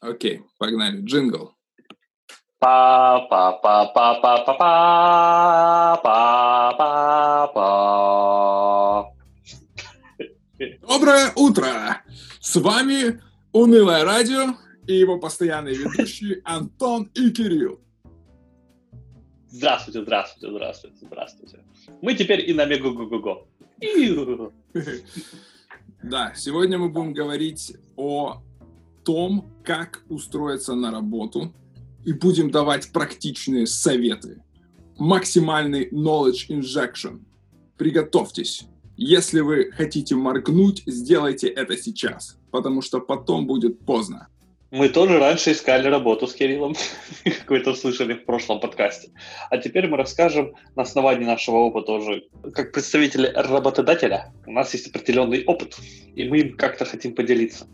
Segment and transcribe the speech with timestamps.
[0.00, 1.00] Окей, погнали.
[1.02, 1.54] Джингл.
[2.60, 7.68] па па па па па па па па па па
[10.88, 12.02] Доброе утро!
[12.40, 13.20] С вами
[13.52, 14.54] Унылое радио
[14.86, 17.80] и его постоянные ведущие Антон и Кирилл.
[19.48, 21.64] Здравствуйте, здравствуйте, здравствуйте, здравствуйте.
[22.02, 23.46] Мы теперь и на Мега-го-го-го.
[26.02, 28.42] Да, сегодня мы будем говорить о
[29.08, 31.54] том, как устроиться на работу,
[32.04, 34.42] и будем давать практичные советы.
[34.98, 37.20] Максимальный knowledge injection.
[37.78, 38.64] Приготовьтесь.
[38.98, 44.28] Если вы хотите моргнуть, сделайте это сейчас, потому что потом будет поздно.
[44.70, 46.74] Мы тоже раньше искали работу с Кириллом,
[47.24, 49.08] как вы это слышали в прошлом подкасте.
[49.48, 54.88] А теперь мы расскажем на основании нашего опыта уже, как представители работодателя, у нас есть
[54.88, 55.78] определенный опыт,
[56.14, 57.66] и мы им как-то хотим поделиться.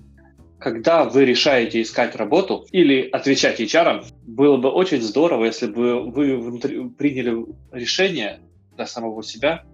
[0.64, 6.38] Когда вы решаете искать работу или отвечать HR, было бы очень здорово, если бы вы
[6.38, 8.40] внутри, приняли решение
[8.74, 9.66] для самого себя,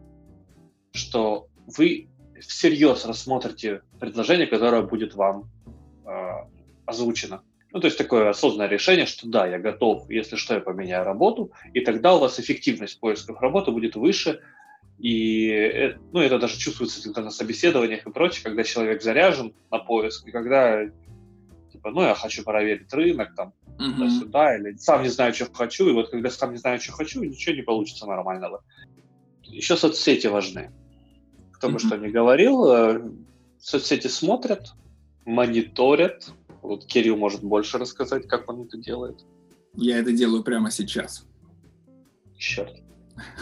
[0.91, 2.09] что вы
[2.41, 5.49] всерьез рассмотрите предложение, которое будет вам
[6.05, 6.11] э,
[6.87, 7.43] озвучено.
[7.71, 11.53] Ну, то есть такое осознанное решение, что да, я готов, если что, я поменяю работу,
[11.73, 14.41] и тогда у вас эффективность поисков работы будет выше,
[15.01, 19.79] и э, ну, это даже чувствуется когда на собеседованиях и прочее, когда человек заряжен на
[19.79, 20.85] поиск, и когда
[21.73, 23.93] типа, ну, я хочу проверить рынок, там, uh-huh.
[23.93, 27.23] туда-сюда, или сам не знаю, что хочу, и вот когда сам не знаю, что хочу,
[27.23, 28.63] ничего не получится нормального.
[29.45, 30.71] Еще соцсети важны.
[31.53, 33.11] Кто бы что ни говорил, э,
[33.59, 34.75] соцсети смотрят,
[35.25, 36.31] мониторят.
[36.61, 39.25] Вот Кирилл может больше рассказать, как он это делает.
[39.75, 41.27] Я это делаю прямо сейчас.
[42.37, 42.77] Черт.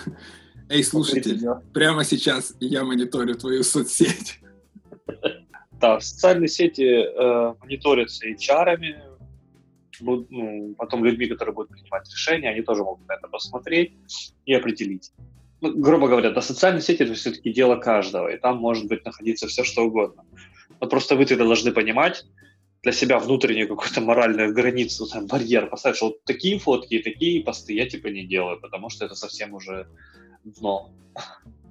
[0.71, 1.39] Эй, слушайте,
[1.73, 4.41] прямо сейчас я мониторю твою соцсеть.
[5.81, 8.79] Да, социальные сети э, мониторятся HR,
[10.01, 13.93] ну, потом людьми, которые будут принимать решения, они тоже могут на это посмотреть
[14.45, 15.13] и определить.
[15.61, 19.47] Ну, грубо говоря, да, социальные сети это все-таки дело каждого, и там может быть находиться
[19.47, 20.25] все, что угодно.
[20.81, 22.25] Но просто вы тогда должны понимать
[22.83, 27.43] для себя внутреннюю какую-то моральную границу, там, барьер поставить, что вот такие фотки и такие
[27.43, 29.87] посты я типа не делаю, потому что это совсем уже
[30.44, 30.91] дно.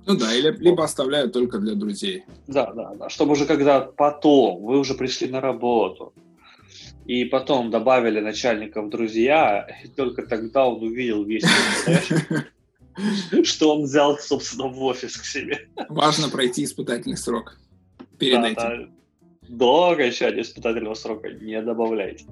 [0.05, 2.23] Ну да, или, либо оставляют только для друзей.
[2.47, 3.09] Да, да, да.
[3.09, 6.13] Чтобы уже когда потом вы уже пришли на работу,
[7.05, 11.45] и потом добавили начальника в друзья, и только тогда он увидел весь
[13.43, 15.67] что он взял, собственно, в офис к себе.
[15.89, 17.57] Важно пройти испытательный срок
[18.17, 18.55] перед да, этим.
[18.55, 18.89] Да.
[19.49, 22.25] До окончания испытательного срока не добавляйте.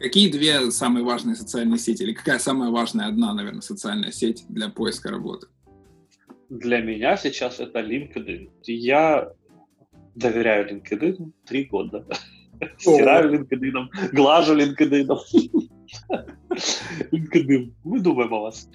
[0.00, 2.02] Какие две самые важные социальные сети?
[2.02, 5.46] Или какая самая важная одна, наверное, социальная сеть для поиска работы?
[6.48, 8.50] Для меня сейчас это LinkedIn.
[8.64, 9.30] Я
[10.14, 12.06] доверяю LinkedIn три года.
[12.78, 15.06] Стираю LinkedIn, глажу LinkedIn.
[17.12, 17.72] LinkedIn.
[17.84, 18.70] Мы думаем о вас.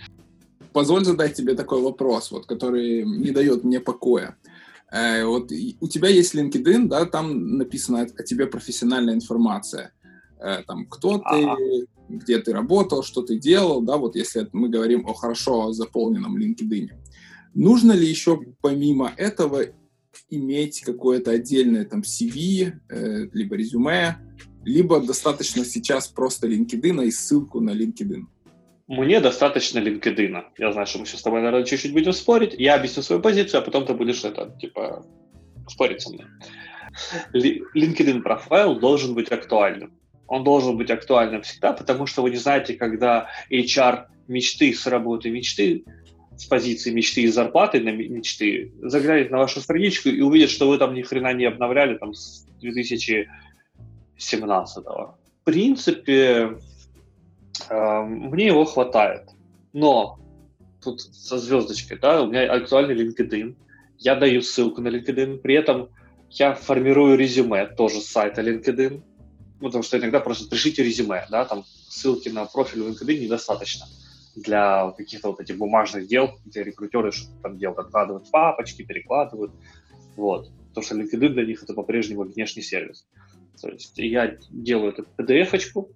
[0.74, 4.38] Позволь задать тебе такой вопрос, вот, который не дает мне покоя.
[4.92, 9.92] Э, вот у тебя есть LinkedIn, да, там написана о тебе профессиональная информация.
[10.40, 15.08] Э, там, кто ты, где ты работал, что ты делал, да, вот если мы говорим
[15.08, 16.90] о хорошо заполненном LinkedIn.
[17.54, 19.64] Нужно ли еще помимо этого
[20.30, 24.18] иметь какое-то отдельное там CV, э, либо резюме,
[24.66, 28.24] либо достаточно сейчас просто LinkedIn и ссылку на LinkedIn?
[28.88, 30.44] Мне достаточно LinkedIn.
[30.58, 32.56] Я знаю, что мы сейчас с тобой, наверное, чуть-чуть будем спорить.
[32.58, 35.06] Я объясню свою позицию, а потом ты будешь это, типа,
[35.68, 36.28] спорить со мной.
[37.34, 39.92] LinkedIn профайл должен быть актуальным
[40.28, 45.30] он должен быть актуальным всегда, потому что вы не знаете, когда HR мечты с работы
[45.30, 45.86] мечты,
[46.36, 50.78] с позиции мечты и зарплаты на мечты, заглянет на вашу страничку и увидит, что вы
[50.78, 55.16] там ни хрена не обновляли там с 2017 -го.
[55.42, 56.58] В принципе,
[57.70, 59.30] э, мне его хватает.
[59.74, 60.20] Но
[60.84, 63.56] тут со звездочкой, да, у меня актуальный LinkedIn,
[64.00, 65.90] я даю ссылку на LinkedIn, при этом
[66.30, 69.02] я формирую резюме тоже с сайта LinkedIn,
[69.60, 73.86] потому что иногда просто пришлите резюме, да, там ссылки на профиль в LinkedIn недостаточно
[74.36, 79.54] для каких-то вот этих бумажных дел, где рекрутеры что-то там делают, откладывают папочки, перекладывают,
[80.18, 80.52] вот.
[80.70, 83.08] Потому что LinkedIn для них это по-прежнему внешний сервис.
[83.62, 85.90] То есть я делаю эту PDF-очку,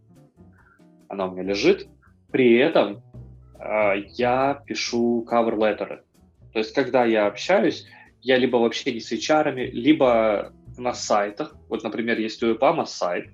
[1.10, 1.88] она у меня лежит,
[2.32, 3.02] при этом
[3.60, 6.00] э, я пишу cover letter.
[6.54, 7.86] То есть когда я общаюсь,
[8.22, 11.56] я либо вообще не с HR, либо на сайтах.
[11.68, 13.30] Вот, например, есть у EPAM сайт,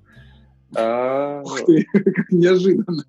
[0.71, 3.05] Ух ты, как неожиданно.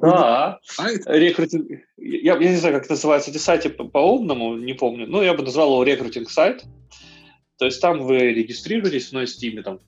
[0.00, 0.60] Да,
[1.06, 1.70] рекрутинг.
[1.96, 5.06] Я, я не знаю, как называются эти сайты по-умному, не помню.
[5.06, 6.64] Но я бы назвал его рекрутинг сайт.
[7.58, 9.78] То есть там вы регистрируетесь, вносите имя, там,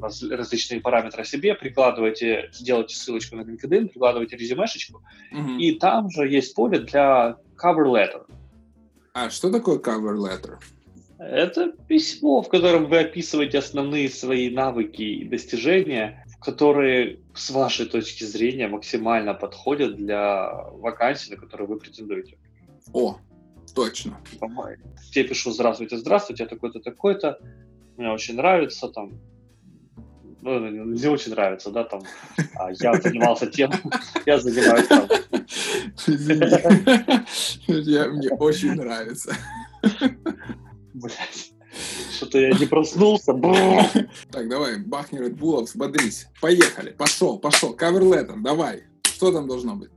[0.00, 5.02] раз, различные параметры о себе, прикладываете, делаете ссылочку на LinkedIn, прикладываете резюмешечку,
[5.58, 8.26] и там же есть поле для cover letter.
[9.12, 10.58] А что такое cover letter?
[11.18, 18.24] Это письмо, в котором вы описываете основные свои навыки и достижения, которые с вашей точки
[18.24, 22.38] зрения максимально подходят для вакансий, на которые вы претендуете.
[22.92, 23.18] О,
[23.74, 24.20] точно.
[25.14, 27.40] Я пишу «Здравствуйте, здравствуйте, я такой-то, такой-то,
[27.96, 29.18] мне очень нравится, там,
[30.42, 32.02] ну, не очень нравится, да, там,
[32.54, 33.72] а я занимался тем,
[34.26, 35.08] я занимаюсь там.
[37.66, 39.34] Мне очень нравится.
[40.94, 41.45] Блять.
[42.16, 43.32] Что-то я не проснулся.
[44.32, 46.28] Так, давай, бахни Red Bull, взбодрись.
[46.40, 47.74] Поехали, пошел, пошел.
[47.74, 48.02] Кавер
[48.42, 48.84] давай.
[49.02, 49.90] Что там должно быть?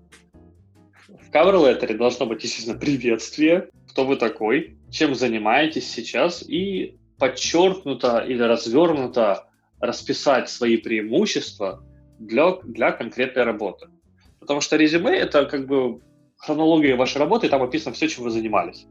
[1.07, 8.41] В кавер должно быть, естественно, приветствие, кто вы такой, чем занимаетесь сейчас, и подчеркнуто или
[8.41, 9.47] развернуто
[9.79, 11.83] расписать свои преимущества
[12.19, 13.87] для, для конкретной работы.
[14.39, 16.01] Потому что резюме— это как бы
[16.37, 18.87] хронология вашей работы, и там описано все, чем вы занимались.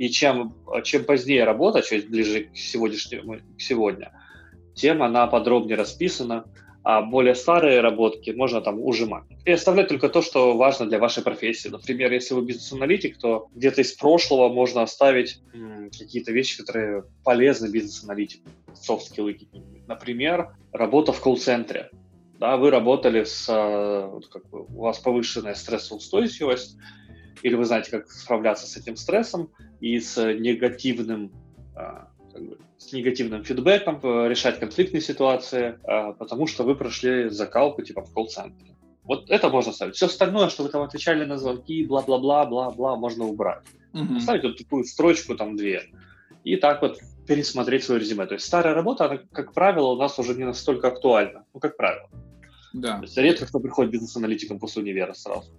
[0.00, 4.10] И чем, чем позднее работа, чуть ближе к сегодняшнему, к сегодня,
[4.72, 6.46] тем она подробнее расписана,
[6.82, 9.24] а более старые работки можно там ужимать.
[9.44, 11.68] И оставлять только то, что важно для вашей профессии.
[11.68, 15.42] Например, если вы бизнес-аналитик, то где-то из прошлого можно оставить
[15.98, 19.36] какие-то вещи, которые полезны бизнес-аналитику, софт-скиллы.
[19.86, 21.90] Например, работа в колл-центре.
[22.38, 26.78] Да, вы работали с, э, как бы, у вас повышенная стрессоустойчивость,
[27.42, 29.50] или вы знаете, как справляться с этим стрессом
[29.80, 31.32] и с негативным
[31.74, 37.28] а, как бы, с негативным фидбэком, э, решать конфликтные ситуации, а, потому что вы прошли
[37.28, 38.74] закалку типа в колл-центре.
[39.04, 39.96] Вот это можно ставить.
[39.96, 43.64] Все остальное, что вы там отвечали на звонки, бла-бла-бла, бла-бла, можно убрать.
[43.92, 44.14] Mm-hmm.
[44.14, 45.82] Поставить вот такую строчку, там две.
[46.44, 48.26] И так вот пересмотреть свое резюме.
[48.26, 51.44] То есть старая работа, она, как правило, у нас уже не настолько актуальна.
[51.52, 52.08] Ну, как правило.
[52.72, 52.98] Да.
[52.98, 55.50] То есть редко кто приходит бизнес-аналитиком после универа сразу.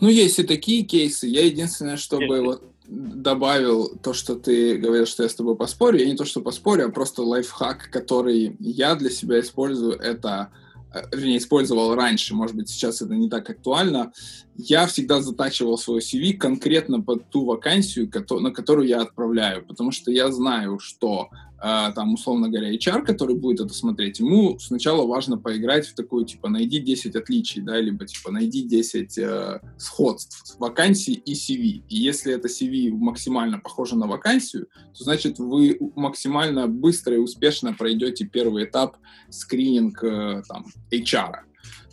[0.00, 1.26] Ну, есть и такие кейсы.
[1.26, 5.98] Я единственное, чтобы вот добавил то, что ты говорил, что я с тобой поспорю.
[5.98, 10.50] Я не то, что поспорю, а просто лайфхак, который я для себя использую, это
[10.94, 14.12] Э, вернее, использовал раньше, может быть, сейчас это не так актуально,
[14.56, 18.10] я всегда затачивал свой CV конкретно под ту вакансию,
[18.40, 21.30] на которую я отправляю, потому что я знаю, что
[21.64, 26.50] там, условно говоря, HR, который будет это смотреть, ему сначала важно поиграть в такую, типа,
[26.50, 31.82] найди 10 отличий, да, либо, типа, найди 10 э, сходств вакансий и CV.
[31.88, 34.66] И если это CV максимально похоже на вакансию,
[34.96, 38.98] то, значит, вы максимально быстро и успешно пройдете первый этап
[39.30, 41.44] скрининг, э, там, HR.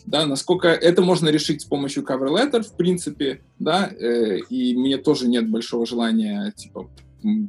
[0.05, 4.97] Да, насколько это можно решить с помощью cover letter, в принципе, да, э, и мне
[4.97, 6.89] тоже нет большого желания, типа,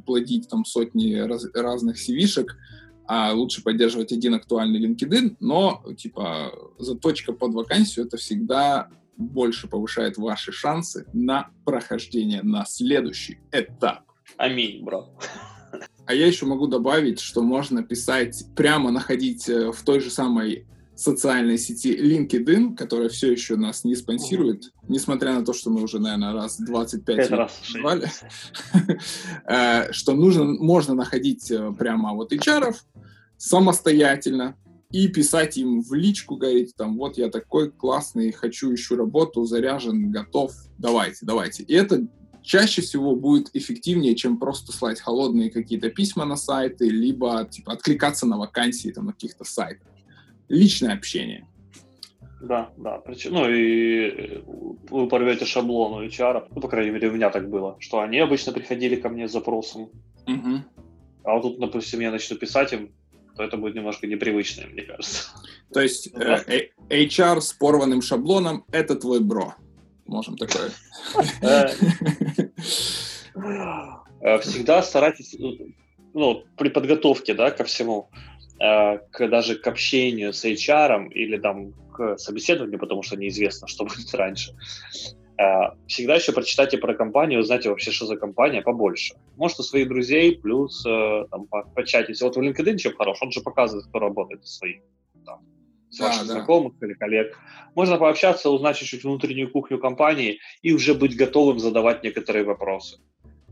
[0.05, 2.55] плодить там сотни раз, разных CV-шек,
[3.05, 10.17] а лучше поддерживать один актуальный LinkedIn, но, типа, заточка под вакансию— это всегда больше повышает
[10.17, 14.03] ваши шансы на прохождение на следующий этап.
[14.37, 15.09] Аминь, брат.
[16.05, 20.65] А я еще могу добавить, что можно писать, прямо находить э, в той же самой
[21.03, 24.93] социальной сети LinkedIn, которая все еще нас не спонсирует, угу.
[24.93, 28.09] несмотря на то, что мы уже, наверное, раз 25 раз звали,
[29.45, 32.73] э, что нужно, можно находить э, прямо вот HR
[33.37, 34.55] самостоятельно
[34.91, 40.09] и писать им в личку, говорить там, вот я такой классный, хочу, ищу работу, заряжен,
[40.09, 41.63] готов, давайте, давайте.
[41.63, 42.07] И это
[42.43, 48.25] чаще всего будет эффективнее, чем просто слать холодные какие-то письма на сайты, либо типа откликаться
[48.25, 49.92] на вакансии там, на каких-то сайтах
[50.53, 51.47] личное общение.
[52.41, 53.01] Да, да.
[53.29, 54.41] Ну и э,
[54.89, 58.19] вы порвете шаблон у HR, ну, по крайней мере, у меня так было, что они
[58.19, 59.89] обычно приходили ко мне с запросом.
[60.27, 60.61] Угу.
[61.23, 62.91] А вот тут, допустим, я начну писать им,
[63.37, 65.29] то это будет немножко непривычно, мне кажется.
[65.73, 69.55] То есть э, э, HR с порванным шаблоном— это твой бро.
[70.05, 70.69] Можем такое.
[74.41, 75.35] Всегда старайтесь,
[76.13, 78.32] ну, при подготовке, да, ко всему, Э,
[78.63, 84.13] к, даже к общению с HR или там к собеседованию, потому что неизвестно, что будет
[84.13, 84.55] раньше,
[85.37, 85.43] э,
[85.87, 89.15] всегда еще прочитайте про компанию, узнайте вообще, что за компания, побольше.
[89.35, 92.21] Может, у своих друзей, плюс э, там, початить.
[92.21, 94.81] Вот в LinkedIn чем хорош, он же показывает, кто работает из своих
[95.25, 95.41] там,
[95.89, 96.33] с да, ваших да.
[96.33, 97.37] знакомых или коллег.
[97.75, 102.99] Можно пообщаться, узнать чуть-чуть внутреннюю кухню компании и уже быть готовым задавать некоторые вопросы.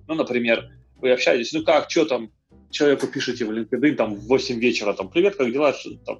[0.07, 0.69] Ну, например,
[1.01, 2.31] вы общаетесь, ну как, что там,
[2.71, 5.73] человеку пишете в LinkedIn там в 8 вечера, там, привет, как дела,
[6.05, 6.19] там,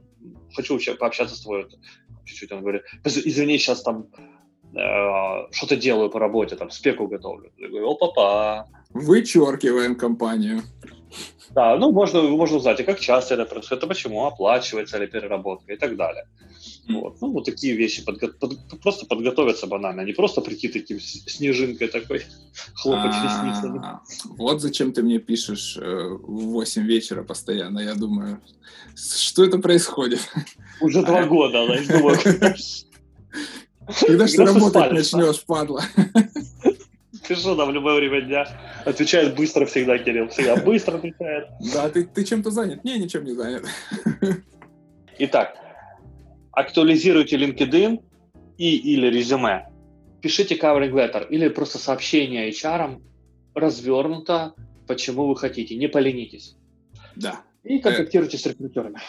[0.56, 1.68] хочу вообще пообщаться с тобой,
[2.26, 4.08] чуть-чуть, он говорит, извини, сейчас там
[4.76, 7.52] э, что-то делаю по работе, там, спеку готовлю.
[7.58, 8.68] Я говорю, опа-па.
[8.90, 10.62] Вычеркиваем компанию.
[11.50, 15.74] Да, ну можно, можно узнать, и как часто это происходит, а почему, оплачивается ли переработка
[15.74, 16.28] и так далее.
[16.90, 17.22] Вот.
[17.22, 18.30] Ну, вот такие вещи, подго...
[18.30, 18.58] под...
[18.82, 22.26] просто подготовиться банально, не просто прийти таким снежинкой такой,
[22.76, 23.82] хлопать ресницами.
[24.38, 28.40] Вот зачем ты мне пишешь э, в 8 вечера постоянно, я думаю,
[28.96, 30.20] что это происходит?
[30.80, 32.18] Уже два года, знаешь, думаю.
[34.00, 35.84] Когда же ты работать начнешь, падла?
[37.28, 38.48] Ты что там в любое время дня?
[38.86, 40.28] Отвечает быстро всегда, Кирилл.
[40.30, 41.50] Всегда быстро отвечает.
[41.74, 42.84] Да, ты, ты чем-то занят?
[42.84, 43.66] Не, ничем не занят.
[45.20, 45.56] Итак,
[46.52, 48.02] актуализируйте LinkedIn
[48.58, 49.68] и или резюме.
[50.22, 53.02] Пишите covering letter или просто сообщение HR
[53.56, 54.54] развернуто,
[54.88, 55.76] почему вы хотите.
[55.76, 56.56] Не поленитесь.
[57.16, 57.42] Да.
[57.64, 59.00] И контактируйте с рекрутерами.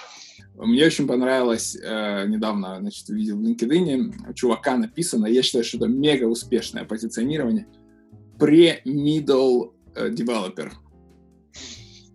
[0.55, 5.87] Мне очень понравилось, э, недавно, значит, видел в LinkedIn, чувака написано, я считаю, что это
[5.87, 7.67] мега успешное позиционирование,
[8.39, 10.71] pre-middle э, developer.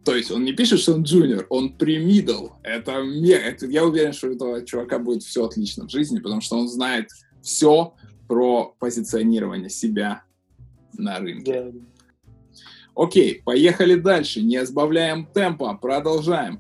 [0.04, 2.52] То есть он не пишет, что он junior, он pre-middle.
[2.64, 6.58] Это, это я уверен, что у этого чувака будет все отлично в жизни, потому что
[6.58, 7.10] он знает
[7.42, 7.94] все
[8.28, 10.24] про позиционирование себя
[10.94, 11.52] на рынке.
[11.52, 11.84] Yeah.
[12.98, 14.42] Окей, поехали дальше.
[14.42, 16.60] Не сбавляем темпа, продолжаем.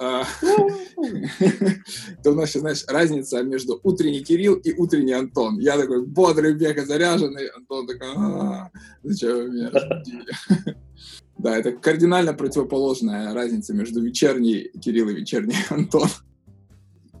[0.00, 0.24] А,
[2.22, 5.58] то у нас сейчас, знаешь, разница между утренний Кирилл и утренний Антон.
[5.58, 8.70] Я такой бодрый, бега заряженный, Антон такой, «А,
[9.02, 9.70] зачем вы меня?
[11.38, 16.08] Да, это кардинально противоположная разница между вечерней Кирилл и вечерний Антон.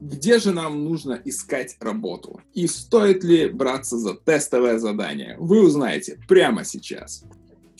[0.00, 2.40] Где же нам нужно искать работу?
[2.52, 5.36] И стоит ли браться за тестовое задание?
[5.38, 7.24] Вы узнаете прямо сейчас.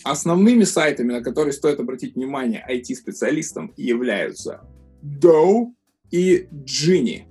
[0.03, 4.61] Основными сайтами, на которые стоит обратить внимание IT-специалистам, являются
[5.03, 5.73] Dow
[6.11, 7.25] и Gini.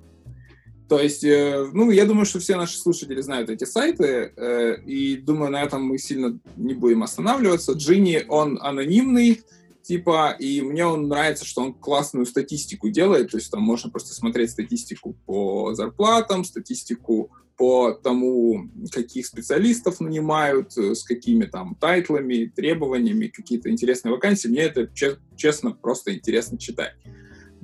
[0.88, 5.16] То есть, э, ну, я думаю, что все наши слушатели знают эти сайты, э, и
[5.16, 7.72] думаю, на этом мы сильно не будем останавливаться.
[7.72, 9.42] Джинни, он анонимный,
[9.82, 14.14] типа, и мне он нравится, что он классную статистику делает, то есть там можно просто
[14.14, 22.46] смотреть статистику по зарплатам, статистику по тому, каких специалистов нанимают, э, с какими там тайтлами,
[22.46, 24.48] требованиями, какие-то интересные вакансии.
[24.48, 24.88] Мне это,
[25.36, 26.94] честно, просто интересно читать.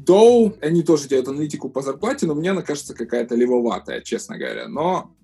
[0.05, 4.69] Доу, они тоже делают аналитику по зарплате, но мне она кажется какая-то левоватая, честно говоря.
[4.69, 5.15] Но,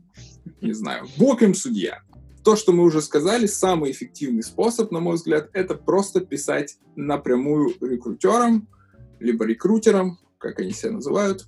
[0.60, 2.02] не знаю, бог им судья.
[2.44, 7.74] То, что мы уже сказали, самый эффективный способ, на мой взгляд, это просто писать напрямую
[7.80, 8.68] рекрутерам,
[9.18, 11.46] либо рекрутерам, как они себя называют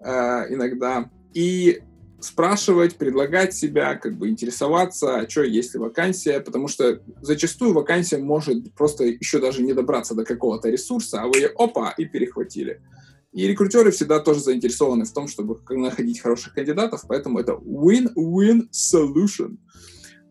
[0.00, 0.10] э,
[0.52, 1.80] иногда, и
[2.20, 8.18] спрашивать, предлагать себя, как бы интересоваться, а что есть ли вакансия, потому что зачастую вакансия
[8.18, 12.82] может просто еще даже не добраться до какого-то ресурса, а вы ее опа и перехватили.
[13.32, 19.58] И рекрутеры всегда тоже заинтересованы в том, чтобы находить хороших кандидатов, поэтому это win-win solution.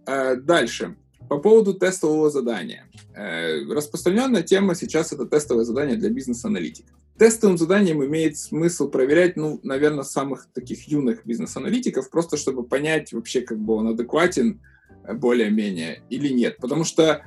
[0.05, 0.97] Э, дальше.
[1.29, 2.89] По поводу тестового задания.
[3.15, 6.97] Э, распространенная тема сейчас это тестовое задание для бизнес-аналитиков.
[7.17, 13.41] Тестовым заданием имеет смысл проверять, ну, наверное, самых таких юных бизнес-аналитиков, просто чтобы понять вообще,
[13.41, 14.61] как бы он адекватен
[15.03, 16.57] э, более-менее или нет.
[16.57, 17.23] Потому что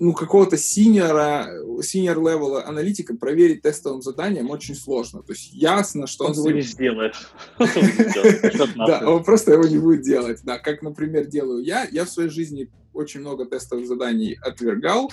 [0.00, 1.50] ну, какого-то синьора,
[1.82, 5.22] синьор левела аналитика проверить тестовым заданием очень сложно.
[5.22, 6.32] То есть ясно, что он...
[6.32, 7.14] Он его не сделает.
[8.76, 10.40] Да, он просто его не будет делать.
[10.42, 11.86] Да, как, например, делаю я.
[11.90, 15.12] Я в своей жизни очень много тестовых заданий отвергал.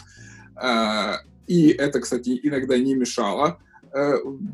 [0.56, 3.60] А, и это, кстати, иногда не мешало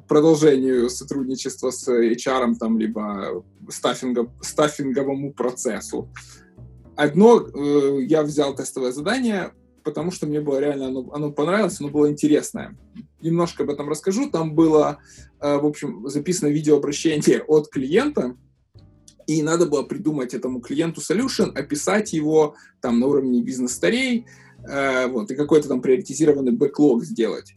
[0.08, 6.10] продолжению сотрудничества с HR, там, либо стаффингом, стаффинговому процессу.
[6.96, 11.90] Одно, э, я взял тестовое задание, потому что мне было реально, оно, оно понравилось, оно
[11.90, 12.78] было интересное.
[13.22, 14.30] Немножко об этом расскажу.
[14.30, 15.00] Там было,
[15.40, 18.36] э, в общем, записано видеообращение от клиента,
[19.28, 24.26] и надо было придумать этому клиенту solution, описать его там на уровне бизнес-старей,
[24.68, 27.56] э, вот, и какой-то там приоритизированный бэклог сделать.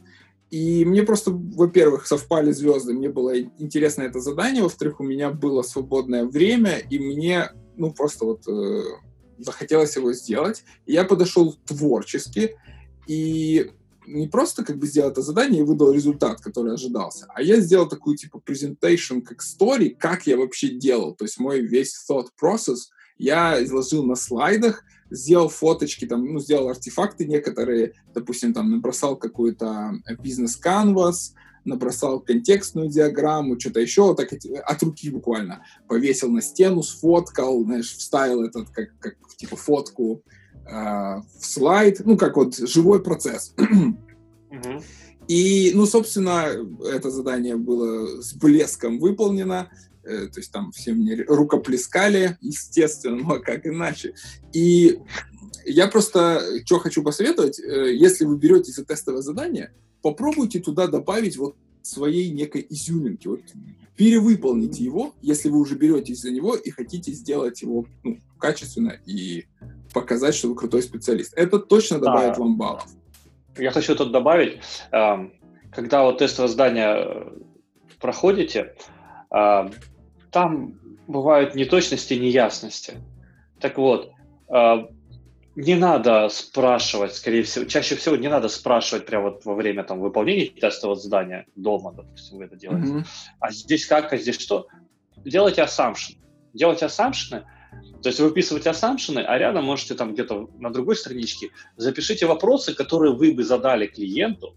[0.51, 5.63] И мне просто, во-первых, совпали звезды, мне было интересно это задание, во-вторых, у меня было
[5.63, 8.83] свободное время, и мне, ну, просто вот э,
[9.39, 10.65] захотелось его сделать.
[10.87, 12.57] И я подошел творчески,
[13.07, 13.71] и
[14.07, 17.89] не просто как бы сделал это задание и выдал результат, который ожидался, а я сделал
[17.89, 21.15] такую типа презентацию как story, как я вообще делал.
[21.15, 26.69] То есть мой весь thought process я изложил на слайдах, сделал фоточки, там, ну, сделал
[26.69, 34.83] артефакты некоторые, допустим, там, набросал какой-то бизнес-канвас, набросал контекстную диаграмму, что-то еще, вот так от
[34.83, 35.65] руки буквально.
[35.89, 40.23] Повесил на стену, сфоткал, знаешь, вставил этот, как, как типа, фотку
[40.67, 43.55] э, в слайд, ну, как вот живой процесс.
[45.27, 46.49] И, ну, собственно,
[46.85, 49.71] это задание было с блеском выполнено.
[50.05, 54.15] Э, то есть там все мне рукоплескали, естественно, ну а как иначе.
[54.53, 54.99] И
[55.65, 61.37] я просто что хочу посоветовать, э, если вы берете за тестовое задание, попробуйте туда добавить
[61.37, 63.29] вот своей некой изюминки.
[63.29, 63.41] Вот
[63.97, 69.47] перевыполните его, если вы уже беретесь за него и хотите сделать его ну, качественно и
[69.93, 71.33] показать, что вы крутой специалист.
[71.37, 72.41] Это точно добавит да.
[72.41, 72.87] вам баллов.
[73.57, 74.59] Я хочу тут добавить,
[74.91, 75.33] эм,
[75.71, 77.39] когда вот тестовое задание э,
[78.01, 78.75] проходите,
[79.31, 79.73] эм,
[80.35, 80.75] там
[81.07, 82.95] бывают неточности, неясности.
[83.61, 84.11] Так вот,
[84.49, 84.89] эм,
[85.55, 90.01] не надо спрашивать, скорее всего, чаще всего не надо спрашивать прямо вот во время там,
[90.01, 92.89] выполнения тестового задания дома, допустим, вы это делаете.
[92.89, 93.07] Mm-hmm.
[93.39, 94.67] А здесь как, а здесь что?
[95.25, 96.17] Делайте assumption.
[96.53, 97.45] Делайте assumption,
[98.03, 102.75] то есть вы выписываете ассампшены, а рядом можете там где-то на другой страничке запишите вопросы,
[102.75, 104.55] которые вы бы задали клиенту,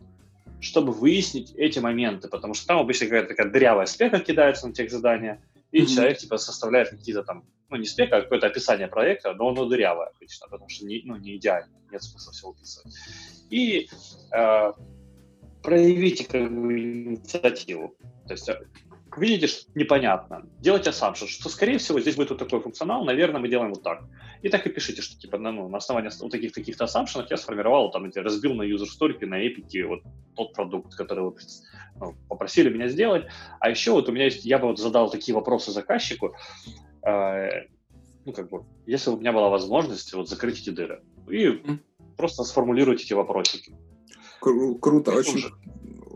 [0.60, 4.92] чтобы выяснить эти моменты, потому что там обычно какая-то такая дырявая спека кидается на тех
[4.92, 5.86] задания, и mm-hmm.
[5.86, 10.08] человек типа составляет какие-то там, ну не спека, а какое-то описание проекта, но оно дырявое
[10.08, 12.94] обычно, потому что не, ну, не идеально, нет смысла все выписывать.
[13.50, 13.90] И
[14.34, 14.74] э,
[15.64, 17.96] проявите как бы инициативу.
[18.28, 18.60] То есть э,
[19.18, 23.50] видите, что непонятно, делайте assumption, что, скорее всего, здесь будет вот такой функционал, наверное, мы
[23.50, 24.04] делаем вот так.
[24.42, 27.92] И так и пишите, что, типа, ну, на основании вот таких каких-то assumption я сформировал,
[27.92, 30.02] там, эти, разбил на user story, на эпике вот
[30.36, 31.36] тот продукт, который вы
[32.00, 33.26] ну, попросили меня сделать.
[33.60, 36.36] А еще вот у меня есть, я бы вот задал такие вопросы заказчику,
[37.06, 37.68] э,
[38.26, 41.02] ну, как бы, если у меня была возможность вот закрыть эти дыры.
[41.30, 41.80] И mm.
[42.18, 43.76] просто сформулировать эти вопросики.
[44.42, 45.46] Кру- круто, очень,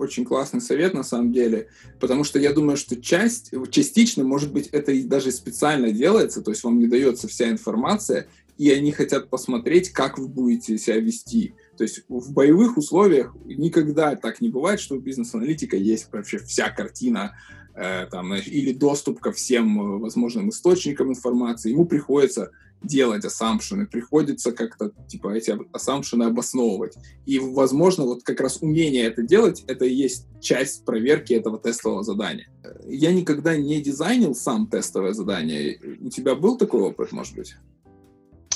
[0.02, 1.68] очень классный совет на самом деле,
[2.00, 6.64] потому что я думаю, что часть, частично, может быть, это даже специально делается, то есть
[6.64, 8.28] вам не дается вся информация,
[8.58, 11.56] и они хотят посмотреть, как вы будете себя вести.
[11.78, 16.70] То есть в боевых условиях никогда так не бывает, что у бизнес-аналитика есть вообще вся
[16.70, 17.36] картина
[17.74, 21.72] там, или доступ ко всем возможным источникам информации.
[21.72, 22.52] Ему приходится
[22.84, 26.96] делать ассампшены, приходится как-то типа эти ассампшены обосновывать.
[27.26, 32.04] И, возможно, вот как раз умение это делать, это и есть часть проверки этого тестового
[32.04, 32.50] задания.
[32.88, 35.80] Я никогда не дизайнил сам тестовое задание.
[36.00, 37.56] У тебя был такой опыт, может быть?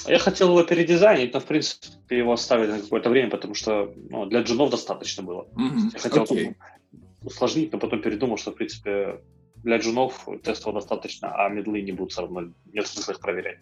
[0.08, 4.28] Я хотел его передизайнить, но, в принципе, его оставили на какое-то время, потому что ну,
[4.28, 5.48] для джунов достаточно было.
[5.56, 5.90] Mm-hmm.
[5.94, 6.56] Я хотел okay.
[7.26, 9.20] Усложнить, но потом передумал, что, в принципе,
[9.66, 13.58] для джунов тестов достаточно, а медлы не будут все равно, нет смысла их проверять.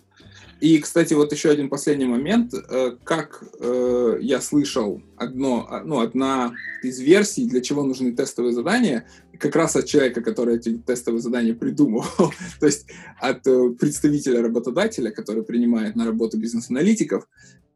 [0.60, 2.54] И, кстати, вот еще один последний момент.
[2.54, 8.54] Э, как э, я слышал, одно, а, ну, одна из версий, для чего нужны тестовые
[8.54, 9.08] задания,
[9.39, 12.04] как раз от человека, который эти тестовые задания придумал,
[12.60, 12.86] то есть
[13.19, 17.28] от э, представителя работодателя, который принимает на работу бизнес-аналитиков,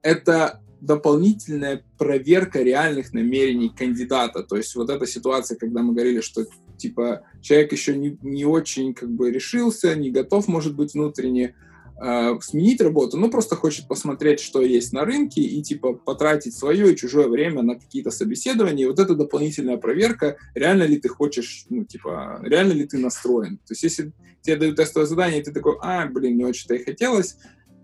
[0.01, 4.43] это дополнительная проверка реальных намерений кандидата.
[4.43, 6.45] То есть вот эта ситуация, когда мы говорили, что
[6.77, 11.55] типа человек еще не, не очень как бы решился, не готов, может быть, внутренне
[12.01, 16.93] э, сменить работу, но просто хочет посмотреть, что есть на рынке и типа потратить свое
[16.93, 18.85] и чужое время на какие-то собеседования.
[18.85, 23.57] И вот эта дополнительная проверка, реально ли ты хочешь, ну типа, реально ли ты настроен.
[23.57, 24.11] То есть если
[24.41, 27.37] тебе дают тестовое задание, и ты такой, а, блин, не очень-то и хотелось,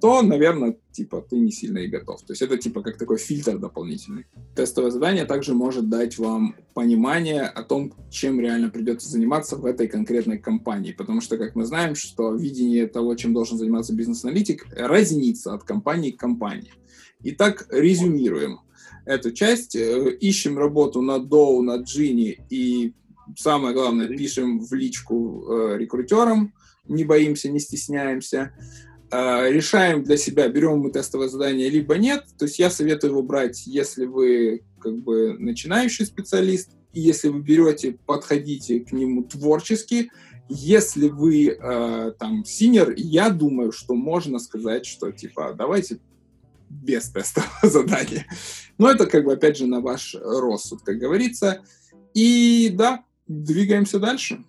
[0.03, 2.21] то, наверное, типа, ты не сильно и готов.
[2.23, 4.25] То есть это типа как такой фильтр дополнительный.
[4.53, 9.87] Тестовое задание также может дать вам понимание о том, чем реально придется заниматься в этой
[9.87, 10.91] конкретной компании.
[10.91, 16.11] Потому что, как мы знаем, что видение того, чем должен заниматься бизнес-аналитик, разнится от компании
[16.11, 16.73] к компании.
[17.21, 18.59] Итак, резюмируем
[19.05, 19.77] эту часть.
[19.77, 22.91] Э, ищем работу на Dow, на Джинни и
[23.37, 26.53] самое главное, пишем в личку э, рекрутерам,
[26.89, 28.51] не боимся, не стесняемся.
[29.15, 32.25] А, решаем для себя, берем мы тестовое задание, либо нет.
[32.39, 37.41] То есть я советую его брать, если вы как бы начинающий специалист, и если вы
[37.41, 40.09] берете, подходите к нему творчески.
[40.49, 45.99] Если вы э, там синер, я думаю, что можно сказать, что типа давайте
[46.71, 48.25] без тестового задания.
[48.79, 51.61] Но это как бы опять же на ваш рассуд, как говорится.
[52.15, 54.43] И да, двигаемся дальше.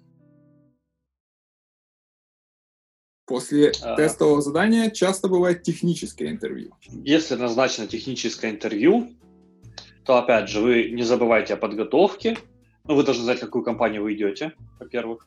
[3.26, 3.96] После а...
[3.96, 6.72] тестового задания часто бывает техническое интервью.
[6.88, 9.08] Если назначено техническое интервью,
[10.04, 12.36] то, опять же, вы не забывайте о подготовке.
[12.86, 15.26] Ну, вы должны знать, в какую компанию вы идете, во-первых.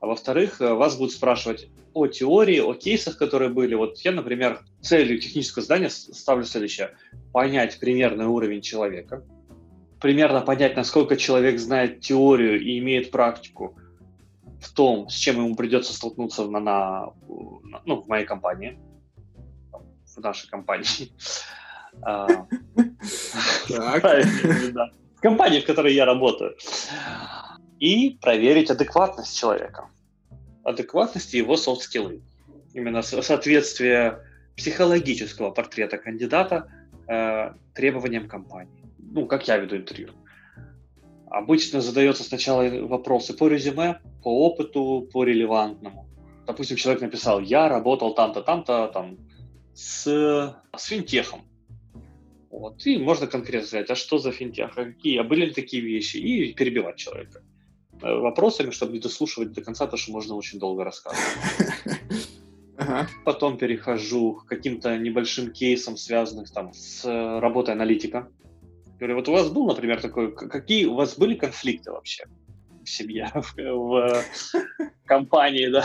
[0.00, 3.74] А во-вторых, э, вас будут спрашивать о теории, о кейсах, которые были.
[3.74, 6.90] Вот я, например, целью технического задания ставлю следующее.
[7.32, 9.24] Понять примерный уровень человека,
[10.02, 13.78] примерно понять, насколько человек знает теорию и имеет практику,
[14.64, 17.12] в том, с чем ему придется столкнуться на, на,
[17.84, 18.78] ну, в моей компании,
[19.72, 21.12] в нашей компании.
[22.02, 22.26] А,
[23.68, 26.56] в компании, в которой я работаю.
[27.78, 29.90] И проверить адекватность человека.
[30.64, 32.20] Адекватность и его софт-скиллы.
[32.72, 34.18] Именно соответствие
[34.56, 36.68] психологического портрета кандидата
[37.06, 38.84] э, требованиям компании.
[38.98, 40.10] Ну, как я веду интервью.
[41.38, 46.08] Обычно задается сначала вопросы по резюме, по опыту, по релевантному.
[46.46, 49.18] Допустим, человек написал, я работал там-то, там-то, там,
[49.74, 50.04] с,
[50.76, 51.42] с финтехом.
[52.50, 52.86] Вот.
[52.86, 56.18] И можно конкретно сказать, а что за финтех, а какие, а были ли такие вещи,
[56.18, 57.42] и перебивать человека
[58.00, 61.24] э, вопросами, чтобы не дослушивать до конца, потому что можно очень долго рассказывать.
[62.76, 63.08] Ага.
[63.24, 68.28] Потом перехожу к каким-то небольшим кейсам, связанным там, с э, работой аналитика.
[69.04, 72.24] Говорю, вот у вас был, например, такой, какие у вас были конфликты вообще
[72.82, 74.24] в семье, в, в
[75.04, 75.84] компании, да?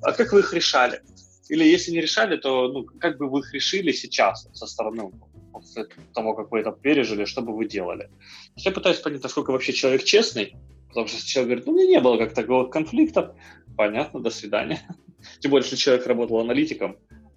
[0.00, 1.02] А как вы их решали?
[1.48, 5.10] Или если не решали, то ну, как бы вы их решили сейчас со стороны
[5.52, 8.10] после того, как вы это пережили, что бы вы делали?
[8.54, 10.54] Я пытаюсь понять, насколько вообще человек честный,
[10.86, 13.34] потому что человек говорит, ну, у меня не было как такого конфликта,
[13.76, 14.82] понятно, до свидания.
[15.40, 16.96] Тем более, если человек работал аналитиком,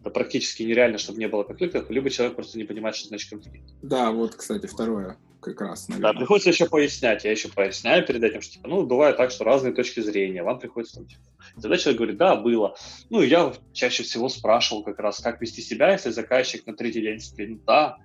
[0.10, 3.70] это практически нереально, чтобы не было конфликтов, либо человек просто не понимает, что значит конфликт.
[3.82, 5.88] Да, вот, кстати, второе как раз.
[5.88, 6.12] Наверное.
[6.12, 7.24] Да, приходится еще пояснять.
[7.24, 10.44] Я еще поясняю перед этим, что, типа, ну, бывает так, что разные точки зрения.
[10.44, 11.22] Вам приходится там, типа,
[11.62, 12.76] тогда человек говорит, да, было.
[13.10, 17.22] Ну, я чаще всего спрашивал как раз, как вести себя, если заказчик на третий день
[17.22, 18.00] спринта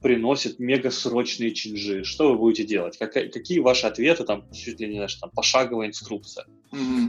[0.00, 2.04] приносит мега срочные чинжи.
[2.04, 2.96] Что вы будете делать?
[2.96, 6.46] Как, какие ваши ответы, там, чуть ли не, знаешь, там, пошаговая инструкция.
[6.72, 7.08] Mm-hmm.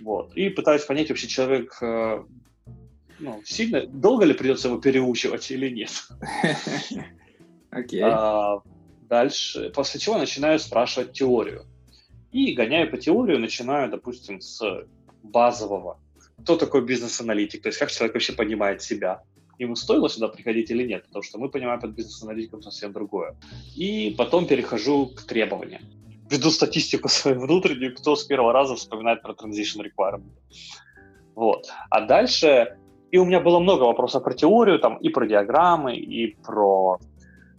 [0.00, 0.34] Вот.
[0.34, 2.22] И пытаюсь понять, вообще человек э,
[3.18, 5.90] ну, сильно, долго ли придется его переучивать или нет.
[7.70, 8.00] Окей.
[8.00, 8.10] Okay.
[8.10, 8.62] А,
[9.08, 11.64] дальше, после чего начинаю спрашивать теорию.
[12.32, 14.62] И гоняю по теорию, начинаю, допустим, с
[15.22, 15.98] базового.
[16.42, 17.62] Кто такой бизнес-аналитик?
[17.62, 19.22] То есть как человек вообще понимает себя?
[19.58, 21.06] Ему стоило сюда приходить или нет?
[21.06, 23.36] Потому что мы понимаем под бизнес-аналитиком совсем другое.
[23.74, 25.82] И потом перехожу к требованиям
[26.30, 30.32] веду статистику свою внутреннюю, кто с первого раза вспоминает про transition requirement.
[31.34, 31.68] Вот.
[31.90, 32.78] А дальше,
[33.16, 36.98] и у меня было много вопросов про теорию, там, и про диаграммы, и про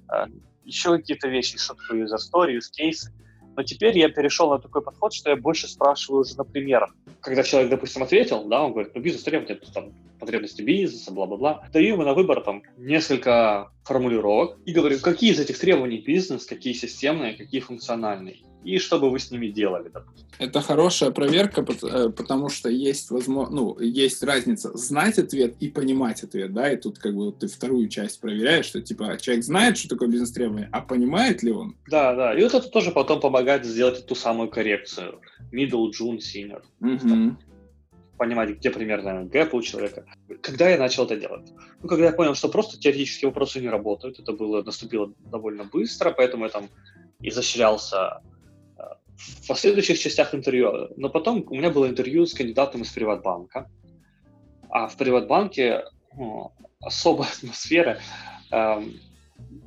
[0.07, 0.25] э,
[0.65, 3.09] еще какие-то вещи, что такое user story, use case.
[3.55, 6.93] Но теперь я перешел на такой подход, что я больше спрашиваю уже на примерах.
[7.21, 11.67] Когда человек, допустим, ответил, да, он говорит, ну, бизнес требования, там, потребности бизнеса, бла-бла-бла.
[11.73, 16.73] Даю ему на выбор там несколько формулировок и говорю, какие из этих требований бизнес, какие
[16.73, 20.27] системные, какие функциональные и что бы вы с ними делали, допустим.
[20.39, 26.21] Это хорошая проверка, э, потому что есть возможно, ну, есть разница знать ответ и понимать
[26.23, 29.87] ответ, да, и тут как бы ты вторую часть проверяешь, что типа человек знает, что
[29.87, 31.77] такое бизнес-требование, а понимает ли он?
[31.87, 35.21] Да, да, и вот это тоже потом помогает сделать ту самую коррекцию.
[35.53, 36.61] Middle, June, Senior.
[36.81, 37.37] Угу.
[38.17, 40.05] Понимать, где примерно гэп у человека.
[40.41, 41.47] Когда я начал это делать?
[41.81, 46.11] Ну, когда я понял, что просто теоретические вопросы не работают, это было, наступило довольно быстро,
[46.11, 46.67] поэтому я там
[47.21, 48.21] изощрялся
[49.17, 50.89] в последующих частях интервью.
[50.95, 53.69] Но потом у меня было интервью с кандидатом из Приватбанка.
[54.69, 55.83] А в Приватбанке
[56.15, 56.51] ну,
[56.81, 57.99] особая атмосфера.
[58.51, 58.99] Эм,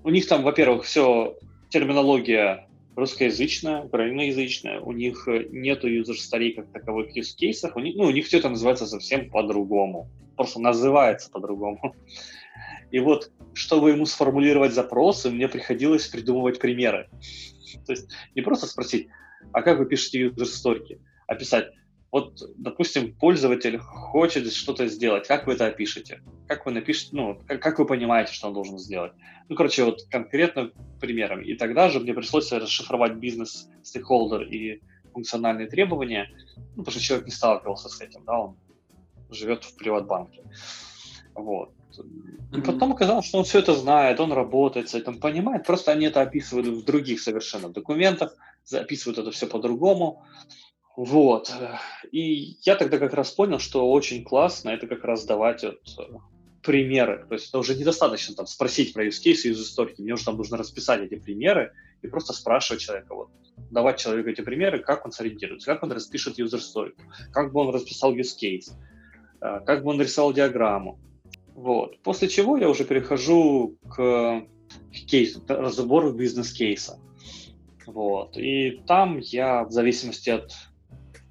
[0.05, 1.37] у них там, во-первых, все
[1.69, 8.11] терминология русскоязычная, украиноязычная, у них нету story как таковых use кейсов, у них, ну, у
[8.11, 11.95] них все это называется совсем по-другому, просто называется по-другому.
[12.91, 17.09] И вот, чтобы ему сформулировать запросы, мне приходилось придумывать примеры.
[17.87, 19.09] То есть не просто спросить,
[19.53, 21.01] а как вы пишете юзер-сторики?
[21.27, 21.73] Описать.
[22.11, 25.29] Вот, допустим, пользователь хочет что-то сделать.
[25.29, 26.23] Как вы это опишете?
[26.49, 29.13] Как вы напишете, ну, как, как вы понимаете, что он должен сделать?
[29.49, 31.41] Ну, короче, вот конкретно примером.
[31.41, 34.81] И тогда же мне пришлось расшифровать бизнес, стейкхолдер и
[35.13, 36.29] функциональные требования,
[36.77, 38.57] ну, потому что человек не сталкивался с этим, да, он
[39.31, 40.43] живет в приватбанке.
[41.35, 41.73] Вот.
[42.53, 46.07] И потом оказалось, что он все это знает, он работает с этим, понимает, просто они
[46.07, 50.25] это описывают в других совершенно документах, записывают это все по-другому.
[50.97, 51.53] Вот.
[52.13, 55.81] И я тогда как раз понял, что очень классно это как раз давать вот,
[56.63, 57.27] примеры.
[57.29, 59.95] То есть это уже недостаточно там спросить про use case и use story.
[59.99, 63.31] Мне уже там нужно расписать эти примеры и просто спрашивать человека, вот,
[63.71, 66.93] давать человеку эти примеры, как он сориентируется, как он распишет user story,
[67.33, 68.73] как бы он расписал use case,
[69.41, 70.99] э, как бы он нарисовал диаграмму.
[71.55, 72.01] Вот.
[72.03, 74.47] После чего я уже перехожу к
[75.07, 76.99] кейсу, разбору бизнес-кейса.
[77.91, 78.37] Вот.
[78.37, 80.53] И там я в зависимости от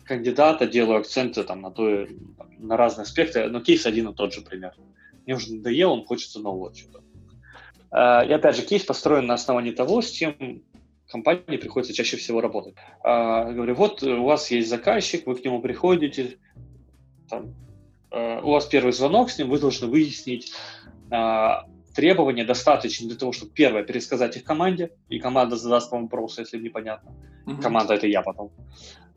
[0.04, 2.08] кандидата делаю акценты там, на, то,
[2.58, 4.74] на разные аспекты, но кейс один и тот же пример.
[5.26, 7.04] Мне уже надоело, он хочется нового чего-то.
[7.92, 10.64] А, и опять же, кейс построен на основании того, с чем
[11.08, 12.76] компании приходится чаще всего работать.
[13.04, 16.38] А, говорю, вот у вас есть заказчик, вы к нему приходите,
[17.30, 17.56] там,
[18.12, 20.52] а, у вас первый звонок с ним, вы должны выяснить,
[21.94, 26.60] требования достаточно для того, чтобы, первое, пересказать их команде, и команда задаст вам вопросы, если
[26.60, 27.12] непонятно.
[27.46, 27.62] Mm-hmm.
[27.62, 28.52] Команда— это я потом.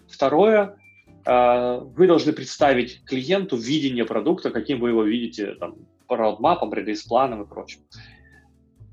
[0.08, 0.76] Второе,
[1.24, 7.42] э, вы должны представить клиенту видение продукта, каким вы его видите, там, по роудмапам, релиз-планам
[7.42, 7.80] и прочим.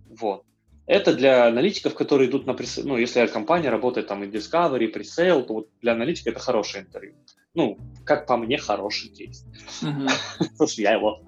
[0.10, 0.44] Вот.
[0.86, 2.88] Это для аналитиков, которые идут на пресейл.
[2.88, 6.84] Ну, если компания работает там и Discovery, и пресейл, то вот для аналитика это хорошее
[6.84, 7.14] интервью.
[7.54, 9.46] Ну, как по мне, хороший кейс.
[9.82, 11.22] Потому что я его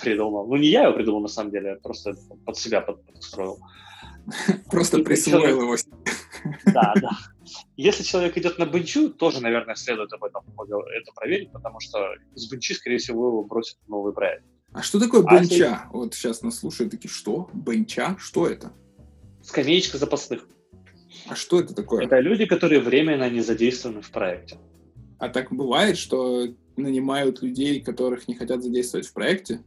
[0.00, 0.46] придумал.
[0.46, 3.58] Ну, не я его придумал, на самом деле, просто под себя подстроил.
[4.70, 5.76] Просто присвоил его.
[6.66, 7.10] Да, да.
[7.76, 11.98] Если человек идет на бенчу, тоже, наверное, следует об этом это проверить, потому что
[12.34, 14.44] с бенчи, скорее всего, его бросят в новый проект.
[14.72, 15.88] А что такое а бенча?
[15.92, 17.48] Вот сейчас нас слушают такие, что?
[17.52, 18.16] Бенча?
[18.18, 18.72] Что это?
[19.42, 20.46] Скамеечка запасных.
[21.28, 22.04] А что это такое?
[22.04, 24.58] Это люди, которые временно не задействованы в проекте.
[25.18, 29.64] А так бывает, что нанимают людей, которых не хотят задействовать в проекте?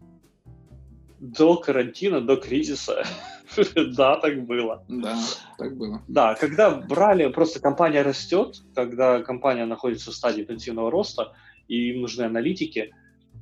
[1.19, 3.03] До карантина, до кризиса.
[3.97, 4.85] Да, так было.
[4.87, 5.17] Да,
[5.57, 6.03] так было.
[6.07, 11.33] Да, когда брали, просто компания растет, когда компания находится в стадии интенсивного роста,
[11.67, 12.93] и им нужны аналитики,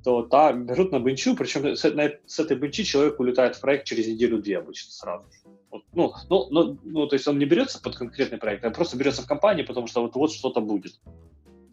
[0.03, 3.85] то та берут на бенчу, причем с, на, с этой бенчи человек улетает в проект
[3.85, 5.25] через неделю-две обычно сразу.
[5.69, 8.97] Вот, ну, ну, ну, ну, то есть он не берется под конкретный проект, а просто
[8.97, 10.99] берется в компании, потому что вот, вот что-то будет.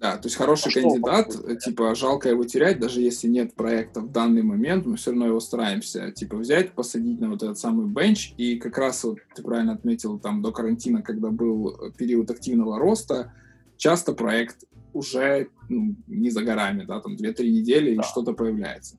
[0.04, 1.56] Да, то есть хороший а кандидат, что?
[1.56, 5.40] типа, жалко его терять, даже если нет проекта в данный момент, мы все равно его
[5.40, 9.72] стараемся, типа, взять, посадить на вот этот самый бенч, и как раз вот ты правильно
[9.72, 13.32] отметил, там, до карантина, когда был период активного роста,
[13.78, 18.02] часто проект уже ну, не за горами, да, там 2-3 недели, да.
[18.02, 18.98] и что-то появляется.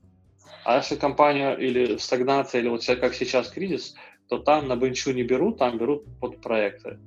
[0.64, 3.94] А если компания или стагнация, или вот как сейчас кризис,
[4.28, 6.98] то там на бенчу не берут, там берут под проекты.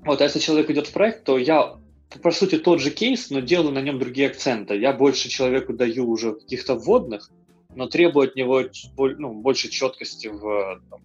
[0.00, 1.76] Вот, а если человек идет в проект, то я
[2.18, 4.76] по сути, тот же кейс, но делаю на нем другие акценты.
[4.76, 7.30] Я больше человеку даю уже каких-то вводных,
[7.74, 8.64] но требую от него
[8.96, 11.00] ну, больше четкости в, там,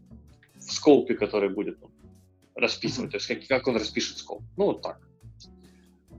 [0.56, 1.90] в скопе, который будет ну,
[2.56, 3.12] расписывать.
[3.12, 4.42] То есть как, как он распишет скоп.
[4.58, 5.00] Ну, вот так.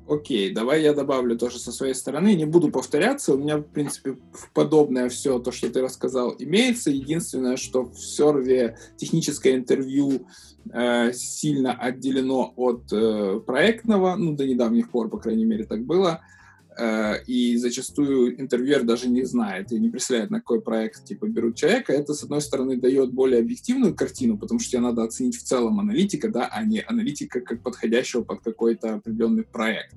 [0.08, 2.34] Окей, давай я добавлю тоже со своей стороны.
[2.34, 3.34] Не буду повторяться.
[3.34, 4.16] У меня, в принципе,
[4.54, 6.90] подобное все то, что ты рассказал, имеется.
[6.90, 10.28] Единственное, что в серве техническое интервью
[10.72, 14.14] э, сильно отделено от э, проектного.
[14.14, 16.20] Ну, до недавних пор, по крайней мере, так было.
[16.78, 21.56] Э, и зачастую интервьюер даже не знает и не представляет, на какой проект типа берут
[21.56, 21.92] человека.
[21.92, 25.80] Это, с одной стороны, дает более объективную картину, потому что тебе надо оценить в целом
[25.80, 29.94] аналитика, да, а не аналитика как подходящего под какой-то определенный проект.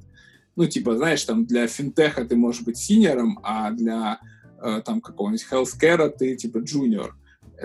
[0.56, 4.20] Ну, типа, знаешь, там для финтеха ты можешь быть синьором, а для
[4.62, 7.12] э, там какого-нибудь healthcare ты типа junior.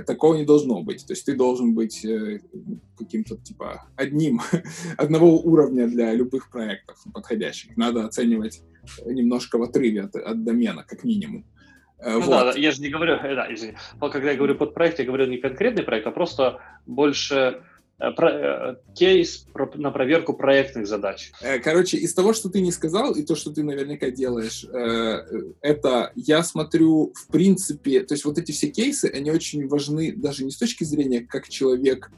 [0.07, 1.07] Такого не должно быть.
[1.07, 2.41] То есть ты должен быть э,
[2.99, 4.41] каким-то типа одним,
[4.97, 7.77] одного уровня для любых проектов подходящих.
[7.77, 8.63] Надо оценивать
[9.07, 11.45] немножко в отрыве от, от домена, как минимум.
[11.99, 12.29] Э, ну вот.
[12.29, 15.27] да, я же не говорю, э, да, извини, когда я говорю под проект, я говорю
[15.27, 17.63] не конкретный проект, а просто больше э,
[18.95, 21.33] кейс на проверку проектных задач.
[21.63, 24.67] Короче, из того, что ты не сказал, и то, что ты наверняка делаешь,
[25.61, 30.45] это я смотрю, в принципе, то есть вот эти все кейсы, они очень важны даже
[30.45, 32.11] не с точки зрения, как человек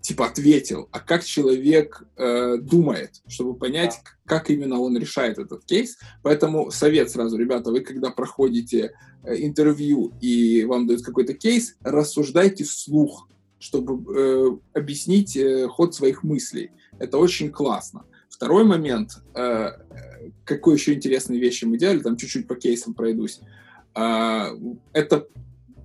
[0.00, 4.36] типа ответил, а как человек э, думает, чтобы понять, да.
[4.36, 5.98] как именно он решает этот кейс.
[6.22, 12.64] Поэтому совет сразу, ребята, вы когда проходите э, интервью и вам дают какой-то кейс, рассуждайте
[12.64, 13.28] вслух,
[13.58, 16.70] чтобы э, объяснить э, ход своих мыслей.
[16.98, 18.04] Это очень классно.
[18.28, 19.70] Второй момент, э,
[20.44, 23.40] какой еще интересные вещи мы делали, там чуть-чуть по кейсам пройдусь.
[23.94, 24.50] Э,
[24.92, 25.26] это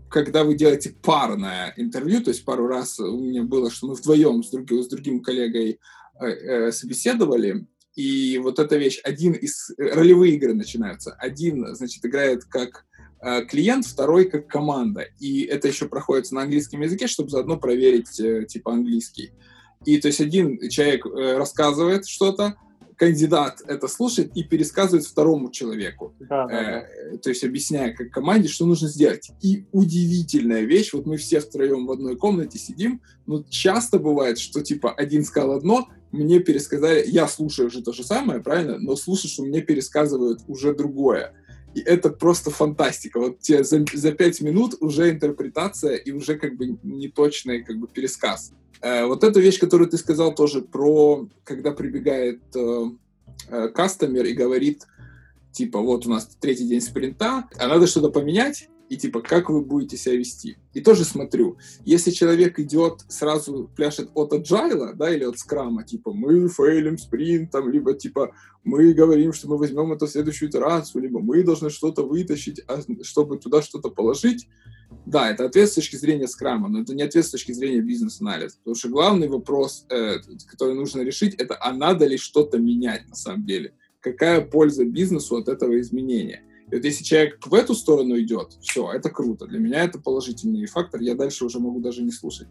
[0.09, 4.43] когда вы делаете парное интервью, то есть пару раз у меня было, что мы вдвоем
[4.43, 5.79] с другим, с другим коллегой
[6.19, 11.13] э, э, собеседовали, и вот эта вещь, один из э, ролевые игры начинаются.
[11.13, 12.85] Один, значит, играет как
[13.47, 15.05] клиент, второй как команда.
[15.19, 19.31] И это еще проходится на английском языке, чтобы заодно проверить э, типа английский.
[19.85, 22.55] И то есть один человек э, рассказывает что-то,
[22.95, 26.13] кандидат это слушает и пересказывает второму человеку.
[26.19, 26.79] Да, да, да.
[26.81, 29.31] Э, то есть объясняя как команде, что нужно сделать.
[29.41, 34.61] И удивительная вещь, вот мы все втроем в одной комнате сидим, но часто бывает, что
[34.61, 39.31] типа один сказал одно, мне пересказали, я слушаю уже то же самое, правильно, но слушаю,
[39.31, 41.33] что мне пересказывают уже другое.
[41.75, 43.19] И это просто фантастика.
[43.19, 47.87] Вот тебе за, за пять минут уже интерпретация и уже как бы неточный как бы
[47.87, 48.51] пересказ.
[48.81, 52.85] Э, вот эта вещь, которую ты сказал тоже про, когда прибегает э,
[53.49, 54.83] э, кастомер и говорит,
[55.51, 59.61] типа, вот у нас третий день спринта, а надо что-то поменять, и типа, как вы
[59.61, 60.57] будете себя вести.
[60.73, 66.13] И тоже смотрю, если человек идет, сразу пляшет от agile, да, или от скрама, типа,
[66.13, 71.19] мы фейлим спринтом, либо типа, мы говорим, что мы возьмем это в следующую итерацию, либо
[71.19, 74.47] мы должны что-то вытащить, а, чтобы туда что-то положить,
[75.07, 78.57] да, это ответ с точки зрения скрама, но это не ответ с точки зрения бизнес-анализа.
[78.59, 83.15] Потому что главный вопрос, э, который нужно решить, это а надо ли что-то менять на
[83.15, 83.73] самом деле?
[84.01, 86.43] Какая польза бизнесу от этого изменения?
[86.71, 89.45] И вот если человек в эту сторону идет, все, это круто.
[89.45, 92.47] Для меня это положительный фактор, я дальше уже могу даже не слушать.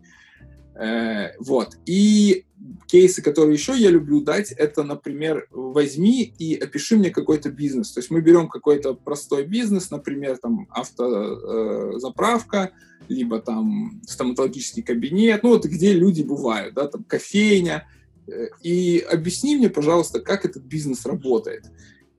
[0.74, 1.76] Э, вот.
[1.86, 2.44] И
[2.86, 7.92] кейсы, которые еще я люблю дать, это, например, возьми и опиши мне какой-то бизнес.
[7.92, 12.72] То есть мы берем какой-то простой бизнес, например, там автозаправка,
[13.08, 17.88] либо там стоматологический кабинет, ну вот где люди бывают, да, там кофейня,
[18.26, 21.64] э, и объясни мне, пожалуйста, как этот бизнес работает.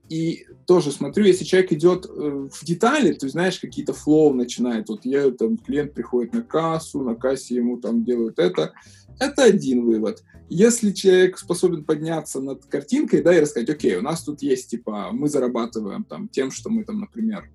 [0.08, 4.88] И тоже смотрю, если человек идет э, в детали, то знаешь, какие-то флоу начинает.
[4.88, 8.72] Вот я там клиент приходит на кассу, на кассе ему там делают это.
[9.18, 10.22] Это один вывод.
[10.50, 15.08] Если человек способен подняться над картинкой, да, и рассказать, окей, у нас тут есть, типа,
[15.12, 17.50] мы зарабатываем там тем, что мы там, например,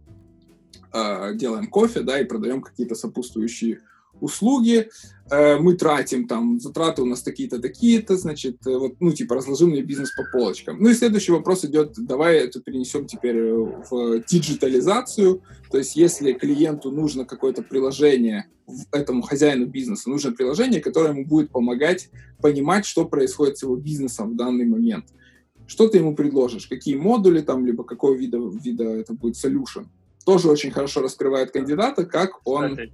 [0.91, 3.81] э, делаем кофе, да, и продаем какие-то сопутствующие
[4.21, 4.89] услуги,
[5.29, 9.65] э, мы тратим там, затраты у нас такие-то, такие-то, значит, э, вот, ну, типа, разложи
[9.65, 10.77] мне бизнес по полочкам.
[10.79, 16.34] Ну и следующий вопрос идет, давай это перенесем теперь э, в диджитализацию, то есть если
[16.34, 18.47] клиенту нужно какое-то приложение,
[18.91, 22.10] этому хозяину бизнеса нужно приложение, которое ему будет помогать
[22.41, 25.05] понимать, что происходит с его бизнесом в данный момент.
[25.65, 26.67] Что ты ему предложишь?
[26.67, 29.86] Какие модули там, либо какого вида, вида это будет solution?
[30.25, 32.71] Тоже очень хорошо раскрывает кандидата, как он...
[32.71, 32.93] Кстати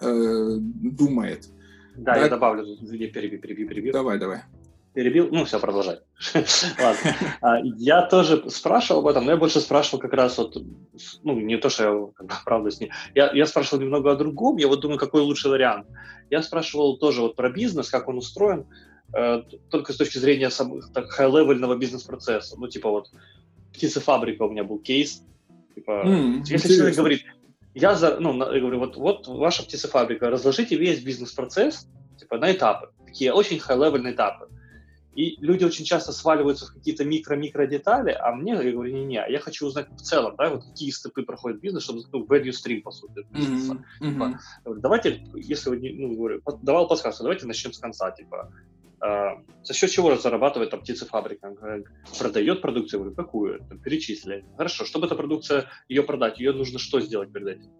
[0.00, 1.48] э, думает.
[1.96, 3.92] Да, да, я добавлю, извини, перебью, перебью, перебью.
[3.92, 4.42] Давай, давай.
[4.96, 5.28] Перебил?
[5.30, 5.98] Ну, все, продолжай.
[6.34, 7.16] Ладно.
[7.42, 10.56] А, я тоже спрашивал об этом, но я больше спрашивал как раз вот,
[11.22, 12.90] ну, не то, что я, правда, с ней.
[13.14, 15.86] Я, я спрашивал немного о другом, я вот думаю, какой лучший вариант.
[16.30, 18.64] Я спрашивал тоже вот про бизнес, как он устроен,
[19.14, 22.56] э, только с точки зрения high-левельного бизнес-процесса.
[22.58, 23.10] Ну, типа вот
[23.74, 25.22] птицефабрика у меня был кейс.
[25.74, 26.74] Типа, mm, если интересно.
[26.74, 27.22] человек говорит,
[27.78, 31.86] я, за, ну, я говорю, вот, вот ваша птицефабрика, разложите весь бизнес-процесс
[32.18, 34.48] типа, на этапы, такие очень high-level этапы.
[35.14, 39.38] И люди очень часто сваливаются в какие-то микро-микро детали, а мне, я говорю, не-не, я
[39.40, 42.90] хочу узнать в целом, да, вот какие степы проходит бизнес, чтобы, ну, value stream, по
[42.90, 43.84] сути, бизнеса.
[44.00, 44.12] Mm-hmm.
[44.12, 48.50] Типа, давайте, если вы, ну, говорю, давал подсказку, давайте начнем с конца, типа,
[49.00, 51.54] за счет чего зарабатывает там птицефабрика?
[52.18, 53.60] Продает продукцию, говорю, какую?
[53.68, 54.44] Там, перечисли.
[54.56, 57.70] Хорошо, чтобы эта продукция, ее продать, ее нужно что сделать перед этим?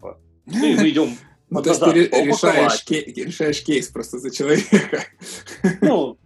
[0.00, 1.10] Ну, и мы идем
[1.50, 1.90] ну, то есть ты
[2.24, 5.04] решаешь, решаешь кейс просто за человека.
[5.80, 6.18] Ну,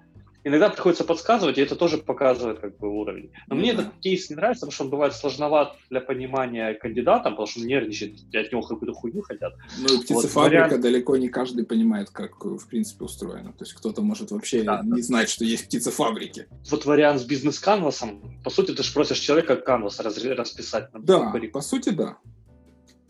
[0.44, 3.30] Иногда приходится подсказывать, и это тоже показывает как бы уровень.
[3.46, 3.58] Но mm-hmm.
[3.58, 7.60] мне этот кейс не нравится, потому что он бывает сложноват для понимания кандидатам, потому что
[7.60, 9.54] он нервничает, от него какую-то хуйню хотят.
[9.78, 10.80] Ну, и птицефабрика вот вариант...
[10.80, 13.52] далеко не каждый понимает, как в принципе устроено.
[13.52, 15.02] То есть кто-то может вообще да, не да.
[15.02, 16.48] знать, что есть птицефабрики.
[16.70, 20.92] Вот вариант с бизнес-канвасом, по сути, ты же просишь человека канвас расписать.
[20.92, 22.18] На да, по сути, да.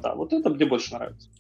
[0.00, 1.30] Да, вот это мне больше нравится.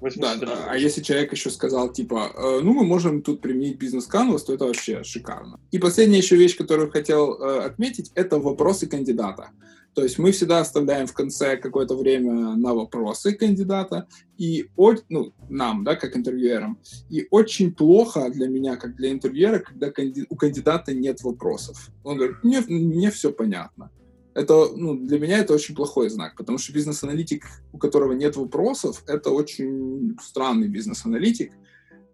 [0.00, 0.66] Да, да.
[0.68, 4.66] А если человек еще сказал, типа, э, ну, мы можем тут применить бизнес-канвас, то это
[4.66, 5.58] вообще шикарно.
[5.70, 9.50] И последняя еще вещь, которую хотел э, отметить, это вопросы кандидата.
[9.94, 14.06] То есть мы всегда оставляем в конце какое-то время на вопросы кандидата,
[14.36, 14.68] и
[15.08, 16.78] ну, нам, да, как интервьюерам.
[17.08, 19.90] И очень плохо для меня, как для интервьюера, когда
[20.28, 21.88] у кандидата нет вопросов.
[22.04, 23.90] Он говорит, мне, мне все понятно
[24.36, 29.02] это, ну, для меня это очень плохой знак, потому что бизнес-аналитик, у которого нет вопросов,
[29.06, 31.52] это очень странный бизнес-аналитик,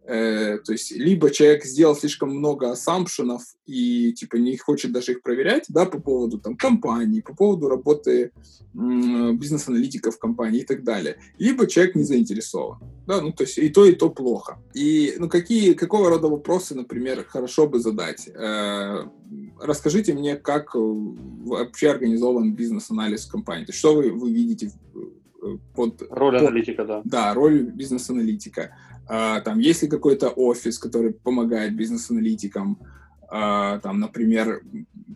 [0.05, 5.67] то есть либо человек сделал слишком много ассампшенов и типа не хочет даже их проверять,
[5.69, 8.33] да, по поводу там компании, по поводу работы
[8.75, 13.85] бизнес-аналитиков компании и так далее, либо человек не заинтересован, да, ну то есть и то
[13.85, 14.59] и то плохо.
[14.75, 18.29] И ну какие какого рода вопросы, например, хорошо бы задать?
[18.29, 19.05] Э,
[19.61, 24.73] расскажите мне, как вообще организован бизнес-анализ компании, то есть что вы вы видите
[25.74, 27.02] под роль под, аналитика, да.
[27.05, 28.76] Да, роль бизнес-аналитика.
[29.09, 32.78] А, там есть ли какой-то офис, который помогает бизнес-аналитикам,
[33.35, 34.62] а, там, например,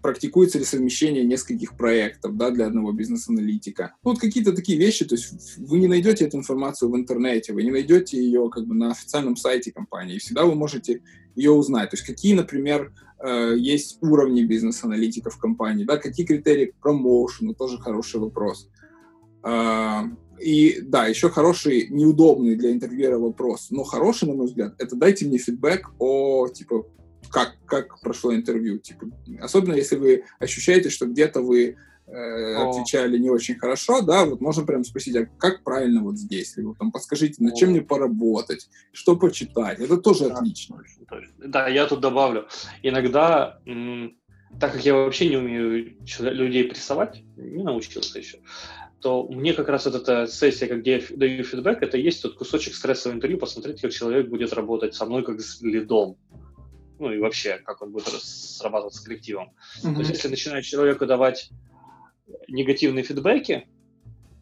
[0.03, 3.95] практикуется ли совмещение нескольких проектов да, для одного бизнес-аналитика.
[4.03, 7.63] Ну, вот какие-то такие вещи, то есть вы не найдете эту информацию в интернете, вы
[7.63, 11.03] не найдете ее как бы на официальном сайте компании, всегда вы можете
[11.35, 11.91] ее узнать.
[11.91, 17.55] То есть какие, например, э, есть уровни бизнес-аналитиков в компании, да, какие критерии к промоушену,
[17.55, 18.71] тоже хороший вопрос.
[20.39, 25.27] И да, еще хороший, неудобный для интервьюера вопрос, но хороший, на мой взгляд, это дайте
[25.27, 26.87] мне фидбэк о, типа,
[27.31, 28.79] как, как прошло интервью.
[28.79, 29.07] Типа,
[29.41, 34.65] особенно если вы ощущаете, что где-то вы э, отвечали не очень хорошо, да, вот можно
[34.65, 36.57] прям спросить, а как правильно вот здесь?
[36.57, 39.81] Либо там подскажите, над чем мне поработать, что почитать.
[39.81, 40.83] Это тоже да, отлично.
[41.39, 42.47] Да, я тут добавлю.
[42.83, 43.61] Иногда,
[44.61, 48.39] так как я вообще не умею людей прессовать, не научился еще,
[49.01, 52.75] то мне как раз вот эта сессия, где я даю фидбэк, это есть тот кусочек
[52.75, 56.17] стрессового интервью, посмотреть, как человек будет работать со мной как с лидом.
[56.99, 59.53] Ну и вообще, как он будет срабатывать с коллективом.
[59.83, 59.95] Mm-hmm.
[59.95, 61.51] То есть, если начинает человеку давать
[62.49, 63.69] негативные фидбэки,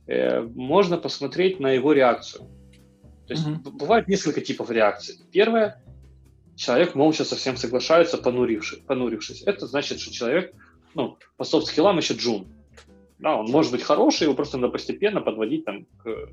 [0.06, 2.48] э, можно посмотреть на его реакцию.
[3.26, 3.70] То есть mm-hmm.
[3.72, 5.16] бывает несколько типов реакций.
[5.32, 5.82] Первое,
[6.54, 8.80] человек молча совсем соглашается, понурившись.
[8.86, 9.42] понурившись.
[9.42, 10.54] Это значит, что человек
[10.94, 12.46] ну, по софт-скиллам еще джун.
[13.24, 16.28] Да, он может быть хороший, его просто надо постепенно подводить там, к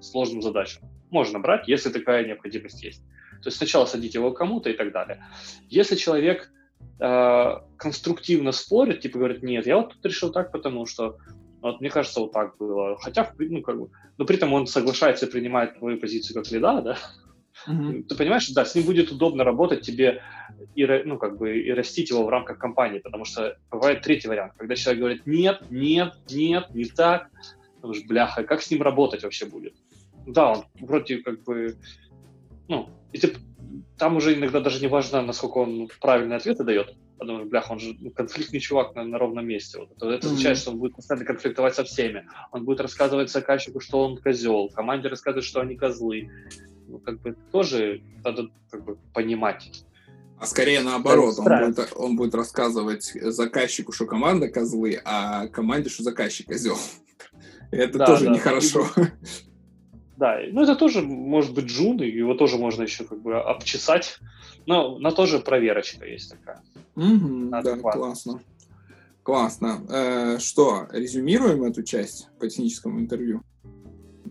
[0.00, 0.84] сложным задачам.
[1.10, 3.02] Можно брать, если такая необходимость есть.
[3.42, 5.22] То есть сначала садить его кому-то и так далее.
[5.68, 6.50] Если человек
[6.98, 11.18] э, конструктивно спорит, типа говорит, нет, я вот тут решил так, потому что
[11.60, 12.96] вот мне кажется, вот так было.
[12.98, 16.80] Хотя, ну, как бы, но при этом он соглашается и принимает твою позицию как лида,
[16.80, 16.98] да?
[17.68, 18.02] Mm-hmm.
[18.04, 20.22] Ты понимаешь, да, с ним будет удобно работать тебе
[20.74, 24.54] и, ну, как бы, и растить его в рамках компании, потому что бывает третий вариант,
[24.56, 27.30] когда человек говорит «нет, нет, нет, не так»,
[27.82, 29.74] ну, бляха, как с ним работать вообще будет?
[30.26, 31.76] Да, он вроде как бы,
[32.68, 33.34] ну, и ты,
[33.98, 37.80] там уже иногда даже не важно, насколько он правильные ответы дает, потому что, бляха, он
[37.80, 39.78] же ну, конфликтный чувак на, на ровном месте.
[39.78, 39.92] Вот.
[39.96, 40.60] Это, это означает, mm-hmm.
[40.60, 42.26] что он будет постоянно конфликтовать со всеми.
[42.52, 46.30] Он будет рассказывать заказчику, что он козел, команде рассказывать, что они козлы
[46.90, 49.84] ну, как бы тоже надо как бы понимать.
[50.38, 56.02] А скорее наоборот, он будет, он будет рассказывать заказчику, что команда козлы, а команде, что
[56.02, 56.76] заказчик козел.
[57.70, 58.32] Это да, тоже да.
[58.32, 58.86] нехорошо.
[60.16, 64.18] Да, ну это тоже может быть джун, его тоже можно еще как бы обчесать.
[64.66, 66.60] Но на тоже проверочка есть такая.
[66.94, 68.40] Угу, да, классно.
[69.22, 69.80] Классно.
[69.88, 73.42] Э, что, резюмируем эту часть по техническому интервью?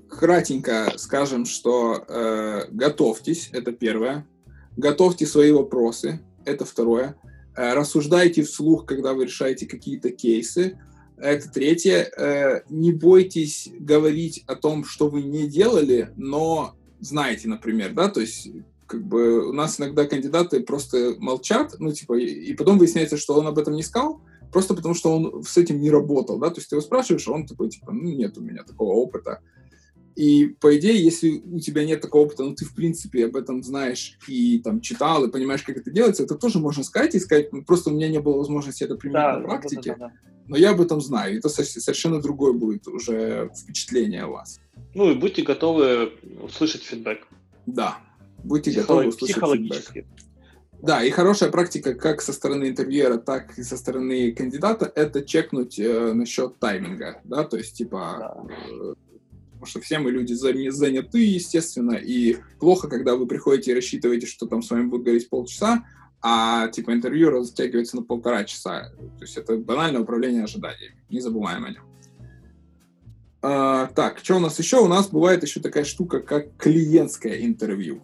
[0.09, 4.27] Кратенько скажем, что э, готовьтесь, это первое.
[4.75, 7.15] Готовьте свои вопросы, это второе.
[7.55, 10.79] Э, рассуждайте вслух, когда вы решаете какие-то кейсы.
[11.17, 12.09] Это третье.
[12.17, 18.21] Э, не бойтесь говорить о том, что вы не делали, но знаете, например, да, то
[18.21, 18.49] есть
[18.87, 23.35] как бы у нас иногда кандидаты просто молчат, ну, типа, и, и потом выясняется, что
[23.35, 26.59] он об этом не сказал, просто потому что он с этим не работал, да, то
[26.59, 29.41] есть ты его спрашиваешь, а он такой, типа, ну, нет у меня такого опыта.
[30.19, 33.63] И, по идее, если у тебя нет такого опыта, но ты, в принципе, об этом
[33.63, 37.53] знаешь и там читал, и понимаешь, как это делается, это тоже можно сказать и сказать,
[37.53, 40.13] ну, просто у меня не было возможности это применить да, на практике, да, да, да.
[40.49, 41.37] но я об этом знаю.
[41.37, 44.59] Это совершенно другое будет уже впечатление о вас.
[44.93, 46.11] Ну и будьте готовы
[46.43, 47.25] услышать фидбэк.
[47.65, 47.99] Да,
[48.43, 49.05] будьте Психолог...
[49.05, 49.37] готовы услышать
[49.93, 50.05] фидбэк.
[50.81, 55.79] Да, и хорошая практика как со стороны интервьюера, так и со стороны кандидата, это чекнуть
[55.79, 58.35] э, насчет тайминга, да, то есть, типа,
[58.77, 58.95] да.
[59.59, 64.45] Потому что все мы люди заняты, естественно, и плохо, когда вы приходите и рассчитываете, что
[64.47, 65.83] там с вами будут говорить полчаса,
[66.21, 68.93] а типа интервью растягивается на полтора часа.
[69.17, 71.03] То есть это банальное управление ожиданиями.
[71.09, 71.83] Не забываем о нем.
[73.41, 74.77] А, так, что у нас еще?
[74.77, 78.01] У нас бывает еще такая штука, как клиентское интервью.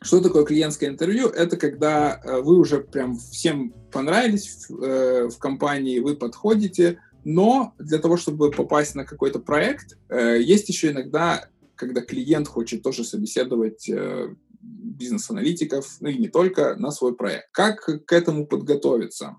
[0.00, 1.26] Что такое клиентское интервью?
[1.26, 7.74] Это когда э, вы уже прям всем понравились в, э, в компании, вы подходите, но
[7.78, 13.04] для того, чтобы попасть на какой-то проект, э, есть еще иногда, когда клиент хочет тоже
[13.04, 17.48] собеседовать э, бизнес-аналитиков, ну и не только, на свой проект.
[17.52, 19.36] Как к этому подготовиться?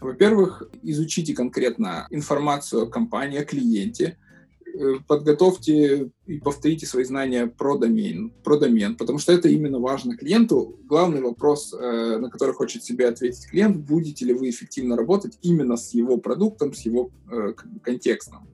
[0.00, 4.18] Во-первых, изучите конкретно информацию о компании, о клиенте,
[5.06, 10.78] подготовьте и повторите свои знания про домен, про домен, потому что это именно важно клиенту.
[10.84, 15.76] Главный вопрос, э, на который хочет себе ответить клиент, будете ли вы эффективно работать именно
[15.76, 17.52] с его продуктом, с его э,
[17.82, 18.48] контекстом.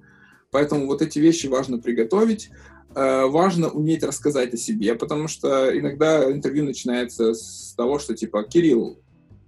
[0.51, 2.51] Поэтому вот эти вещи важно приготовить.
[2.93, 8.99] Важно уметь рассказать о себе, потому что иногда интервью начинается с того, что типа, Кирилл,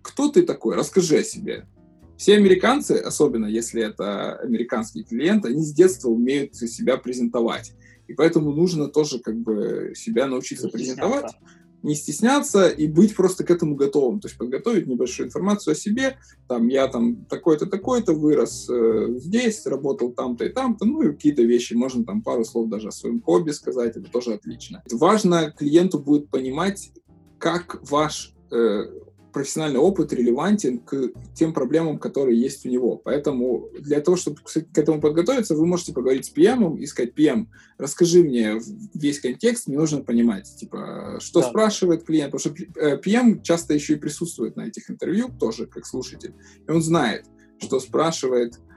[0.00, 0.76] кто ты такой?
[0.76, 1.66] Расскажи о себе.
[2.22, 7.72] Все американцы, особенно если это американский клиент, они с детства умеют себя презентовать.
[8.06, 11.32] И поэтому нужно тоже как бы себя научиться не презентовать,
[11.82, 14.20] не стесняться и быть просто к этому готовым.
[14.20, 16.16] То есть подготовить небольшую информацию о себе.
[16.46, 20.84] Там я там такой-то, такой-то вырос э, здесь, работал там-то и там-то.
[20.84, 21.74] Ну и какие-то вещи.
[21.74, 23.96] Можно там пару слов даже о своем хобби сказать.
[23.96, 24.84] Это тоже отлично.
[24.92, 26.92] Важно клиенту будет понимать,
[27.40, 28.84] как ваш э,
[29.32, 32.96] профессиональный опыт релевантен к тем проблемам, которые есть у него.
[32.96, 37.46] Поэтому для того, чтобы к этому подготовиться, вы можете поговорить с PM и сказать, PM,
[37.78, 38.60] расскажи мне
[38.94, 41.48] весь контекст, мне нужно понимать, типа, что да.
[41.48, 46.34] спрашивает клиент, потому что PM часто еще и присутствует на этих интервью, тоже как слушатель,
[46.66, 47.26] и он знает,
[47.58, 48.71] что спрашивает Э,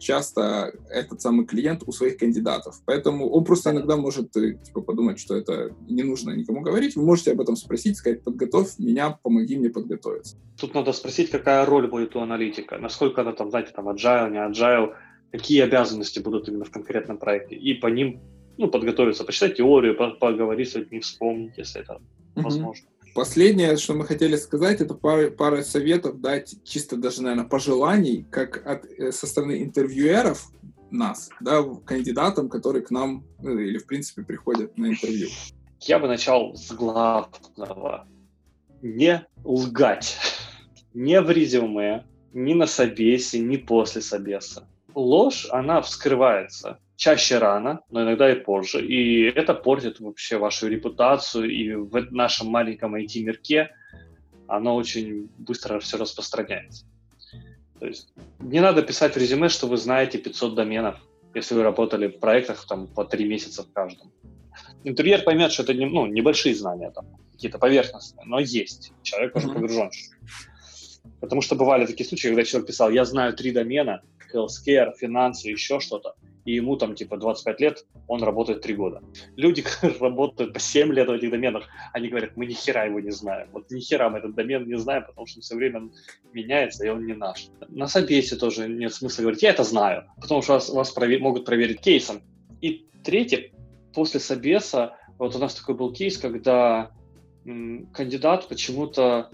[0.00, 2.80] часто этот самый клиент у своих кандидатов.
[2.86, 6.94] Поэтому он просто иногда может э, типа, подумать, что это не нужно никому говорить.
[6.94, 10.36] Вы можете об этом спросить, сказать, подготовь меня, помоги мне подготовиться.
[10.60, 14.38] Тут надо спросить, какая роль будет у аналитика, насколько она там, знаете, там agile, не
[14.38, 14.94] agile,
[15.32, 18.20] какие обязанности будут именно в конкретном проекте, и по ним
[18.58, 22.42] ну, подготовиться, почитать теорию, поговорить с людьми, вспомнить, если это mm-hmm.
[22.42, 22.88] возможно.
[23.18, 28.84] Последнее, что мы хотели сказать, это пара, советов дать, чисто даже, наверное, пожеланий, как от,
[28.84, 30.52] э, со стороны интервьюеров
[30.92, 35.30] нас, да, кандидатам, которые к нам, ну, или, в принципе, приходят на интервью.
[35.80, 38.06] Я бы начал с главного.
[38.82, 40.16] Не лгать.
[40.94, 44.68] Не в резюме, ни на собесе, ни после собеса.
[44.94, 48.84] Ложь, она вскрывается чаще рано, но иногда и позже.
[48.84, 51.48] И это портит вообще вашу репутацию.
[51.48, 53.70] И в нашем маленьком IT-мирке
[54.48, 56.84] оно очень быстро все распространяется.
[57.78, 60.96] То есть не надо писать в резюме, что вы знаете 500 доменов,
[61.34, 64.12] если вы работали в проектах там, по 3 месяца в каждом.
[64.82, 68.92] Интерьер поймет, что это не, ну, небольшие знания, там, какие-то поверхностные, но есть.
[69.02, 69.90] Человек уже погружен.
[71.20, 75.80] Потому что бывали такие случаи, когда человек писал, я знаю три домена, healthcare, финансы, еще
[75.80, 76.14] что-то,
[76.44, 79.02] и ему там типа 25 лет, он работает 3 года.
[79.36, 79.64] Люди,
[80.00, 83.48] работают по 7 лет в этих доменах, они говорят, мы ни хера его не знаем.
[83.52, 85.90] Вот ни хера мы этот домен не знаем, потому что все время
[86.32, 87.48] меняется, и он не наш.
[87.68, 91.44] На собесе тоже нет смысла говорить, я это знаю, потому что вас, вас провер- могут
[91.44, 92.22] проверить кейсом.
[92.60, 93.50] И третье,
[93.94, 96.90] после собеса, вот у нас такой был кейс, когда
[97.44, 99.30] м, кандидат почему-то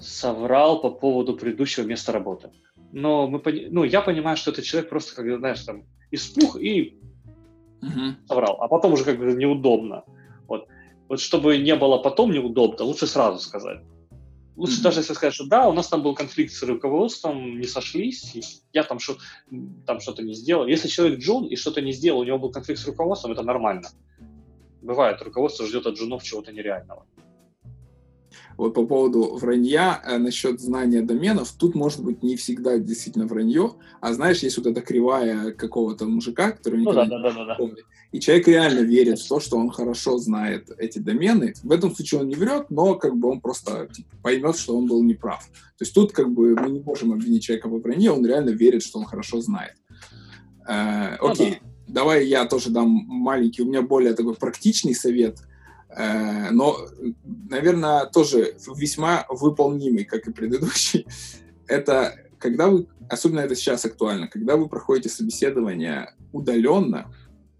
[0.00, 2.50] соврал по поводу предыдущего места работы.
[2.92, 6.98] Но мы, ну, я понимаю, что этот человек просто, когда, знаешь, там, испух и
[7.82, 8.16] угу.
[8.26, 8.58] соврал.
[8.60, 10.04] А потом уже как бы неудобно.
[10.46, 10.68] Вот.
[11.08, 13.80] вот чтобы не было потом неудобно, лучше сразу сказать.
[14.56, 17.66] Лучше mm даже если сказать, что да, у нас там был конфликт с руководством, не
[17.66, 19.16] сошлись, я там, что,
[19.86, 20.66] там что-то не сделал.
[20.66, 23.88] Если человек джун и что-то не сделал, у него был конфликт с руководством, это нормально.
[24.82, 27.06] Бывает, руководство ждет от джунов чего-то нереального.
[28.56, 33.74] Вот по поводу вранья э, насчет знания доменов, тут может быть не всегда действительно вранье,
[34.00, 37.84] а знаешь, есть вот эта кривая какого-то мужика, который ну, да, да, да, да, помнит.
[38.10, 41.54] И человек реально верит в то, что он хорошо знает эти домены.
[41.62, 44.86] В этом случае он не врет, но как бы он просто типа, поймет, что он
[44.86, 45.46] был неправ.
[45.46, 48.82] То есть тут как бы мы не можем обвинить человека во вранье, он реально верит,
[48.82, 49.74] что он хорошо знает.
[50.66, 52.00] Э, ну окей, ну, да.
[52.00, 55.38] давай я тоже дам маленький, у меня более такой практичный совет–
[55.96, 56.76] но,
[57.50, 61.06] наверное, тоже весьма выполнимый, как и предыдущий.
[61.66, 67.12] Это когда вы, особенно это сейчас актуально, когда вы проходите собеседование удаленно,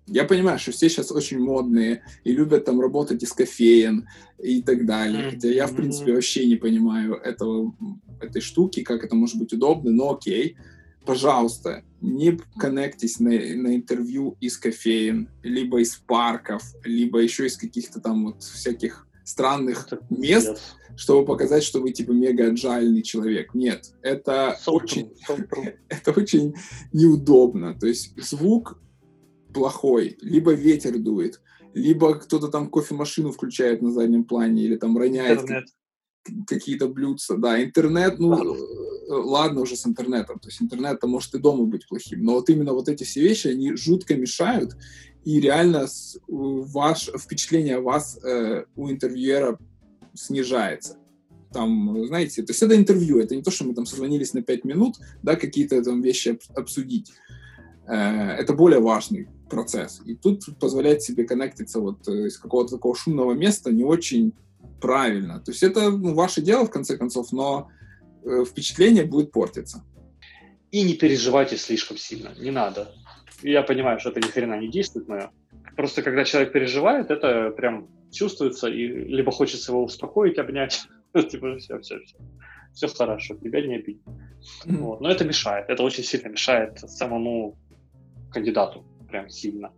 [0.07, 4.09] я понимаю, что все сейчас очень модные и любят там работать из кофеин
[4.43, 5.33] и так далее.
[5.33, 7.75] Хотя я, в принципе, вообще не понимаю этого,
[8.19, 10.57] этой штуки, как это может быть удобно, но окей
[11.05, 18.01] пожалуйста, не коннектись на, на интервью из кофеин, либо из парков, либо еще из каких-то
[18.01, 20.59] там вот всяких странных мест, yes.
[20.97, 23.55] чтобы показать, что вы типа мега аджальный человек.
[23.55, 25.47] Нет, это so очень, so
[25.89, 26.55] это очень
[26.93, 27.79] неудобно.
[27.79, 28.81] То есть звук
[29.53, 31.41] плохой, либо ветер дует,
[31.75, 35.41] либо кто-то там кофемашину включает на заднем плане или там роняет
[36.47, 37.37] какие-то блюдца.
[37.37, 38.59] Да, интернет, ну, э,
[39.09, 42.73] ладно уже с интернетом, то есть интернет может и дома быть плохим, но вот именно
[42.73, 44.77] вот эти все вещи, они жутко мешают,
[45.25, 45.87] и реально
[46.27, 49.59] ваш, впечатление о вас э, у интервьюера
[50.15, 50.97] снижается.
[51.53, 54.65] Там, знаете, то есть это интервью, это не то, что мы там созвонились на 5
[54.65, 57.13] минут, да, какие-то там вещи обсудить.
[57.87, 60.01] Э, это более важный процесс.
[60.05, 64.35] И тут позволять себе коннектиться вот э, из какого-то такого шумного места не очень
[64.81, 65.41] правильно.
[65.41, 67.71] То есть это ну, ваше дело, в конце концов, но
[68.25, 69.85] э, впечатление будет портиться.
[70.71, 72.93] И не переживайте слишком сильно, не надо.
[73.43, 75.31] Я понимаю, что это ни хрена не действует, но
[75.77, 80.87] просто когда человек переживает, это прям чувствуется, и либо хочется его успокоить, обнять,
[81.31, 82.17] типа все, все, все,
[82.75, 84.01] все хорошо, тебя не.
[84.67, 85.01] Вот.
[85.01, 87.57] Но это мешает, это очень сильно мешает самому
[88.31, 89.73] кандидату, прям сильно.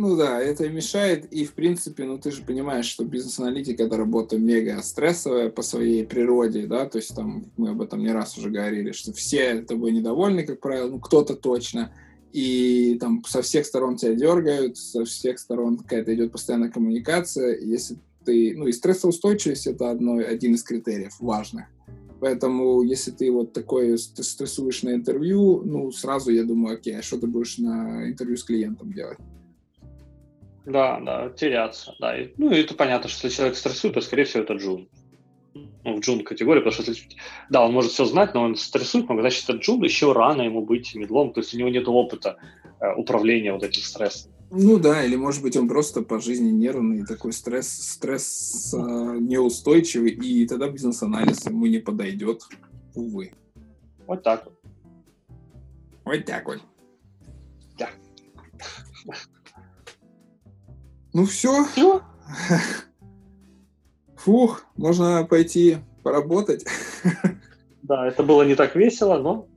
[0.00, 4.38] Ну да, это мешает, и в принципе, ну ты же понимаешь, что бизнес-аналитика это работа
[4.38, 8.48] мега стрессовая по своей природе, да, то есть там мы об этом не раз уже
[8.48, 11.92] говорили, что все тобой недовольны, как правило, ну кто-то точно,
[12.32, 17.96] и там со всех сторон тебя дергают, со всех сторон какая-то идет постоянная коммуникация, если
[18.24, 21.64] ты, ну и стрессоустойчивость это одно, один из критериев важных.
[22.20, 27.18] Поэтому, если ты вот такой стрессуешь на интервью, ну, сразу я думаю, окей, а что
[27.18, 29.18] ты будешь на интервью с клиентом делать?
[30.68, 32.20] Да, да, теряться, да.
[32.20, 34.88] И, ну, это понятно, что если человек стрессует, то, скорее всего, это джун.
[35.54, 37.08] Ну, в джун категории, потому что, если,
[37.48, 40.64] да, он может все знать, но он стрессует, но значит, это джун, еще рано ему
[40.66, 42.36] быть медлом, то есть у него нет опыта
[42.80, 44.30] э, управления вот этим стрессом.
[44.50, 50.10] Ну да, или может быть он просто по жизни нервный, такой стресс, стресс э, неустойчивый,
[50.10, 52.42] и тогда бизнес-анализ ему не подойдет,
[52.94, 53.32] увы.
[54.06, 54.54] Вот так вот.
[56.04, 56.60] Вот так вот.
[57.78, 57.88] Да.
[61.12, 61.64] Ну все.
[61.66, 62.02] Все?
[64.16, 66.64] Фух, можно пойти поработать.
[67.80, 69.48] Да, это было не так весело, но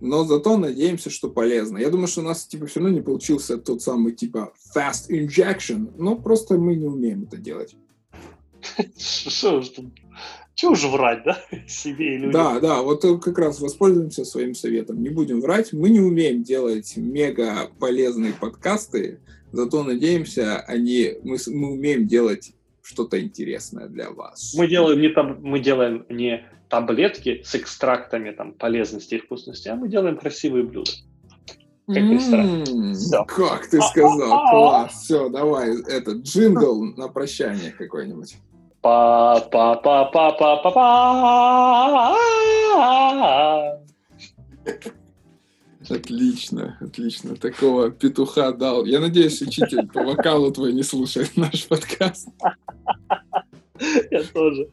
[0.00, 1.78] но зато надеемся, что полезно.
[1.78, 5.92] Я думаю, что у нас типа все равно не получился тот самый типа fast injection,
[5.98, 7.76] но просто мы не умеем это делать.
[8.98, 9.70] Что уж
[10.54, 11.38] Чего уже врать, да?
[11.66, 12.32] Себе и людям.
[12.32, 15.02] Да, да, вот как раз воспользуемся своим советом.
[15.02, 15.72] Не будем врать.
[15.72, 19.20] Мы не умеем делать мега полезные подкасты,
[19.52, 24.54] зато надеемся, они, мы, мы умеем делать что-то интересное для вас.
[24.56, 29.76] Мы делаем не, там, мы делаем не таблетки с экстрактами там, полезности и вкусности, а
[29.76, 30.90] мы делаем красивые блюда.
[31.86, 34.92] Как, mm, как ты сказал, класс.
[35.02, 38.36] Все, давай, этот джингл на прощание какой-нибудь.
[38.80, 40.70] па па па па па па
[44.64, 44.90] па
[45.90, 47.34] Отлично, отлично.
[47.34, 48.84] Такого петуха дал.
[48.84, 52.28] Я надеюсь, учитель по вокалу твой не слушает наш подкаст.
[54.10, 54.68] Я тоже.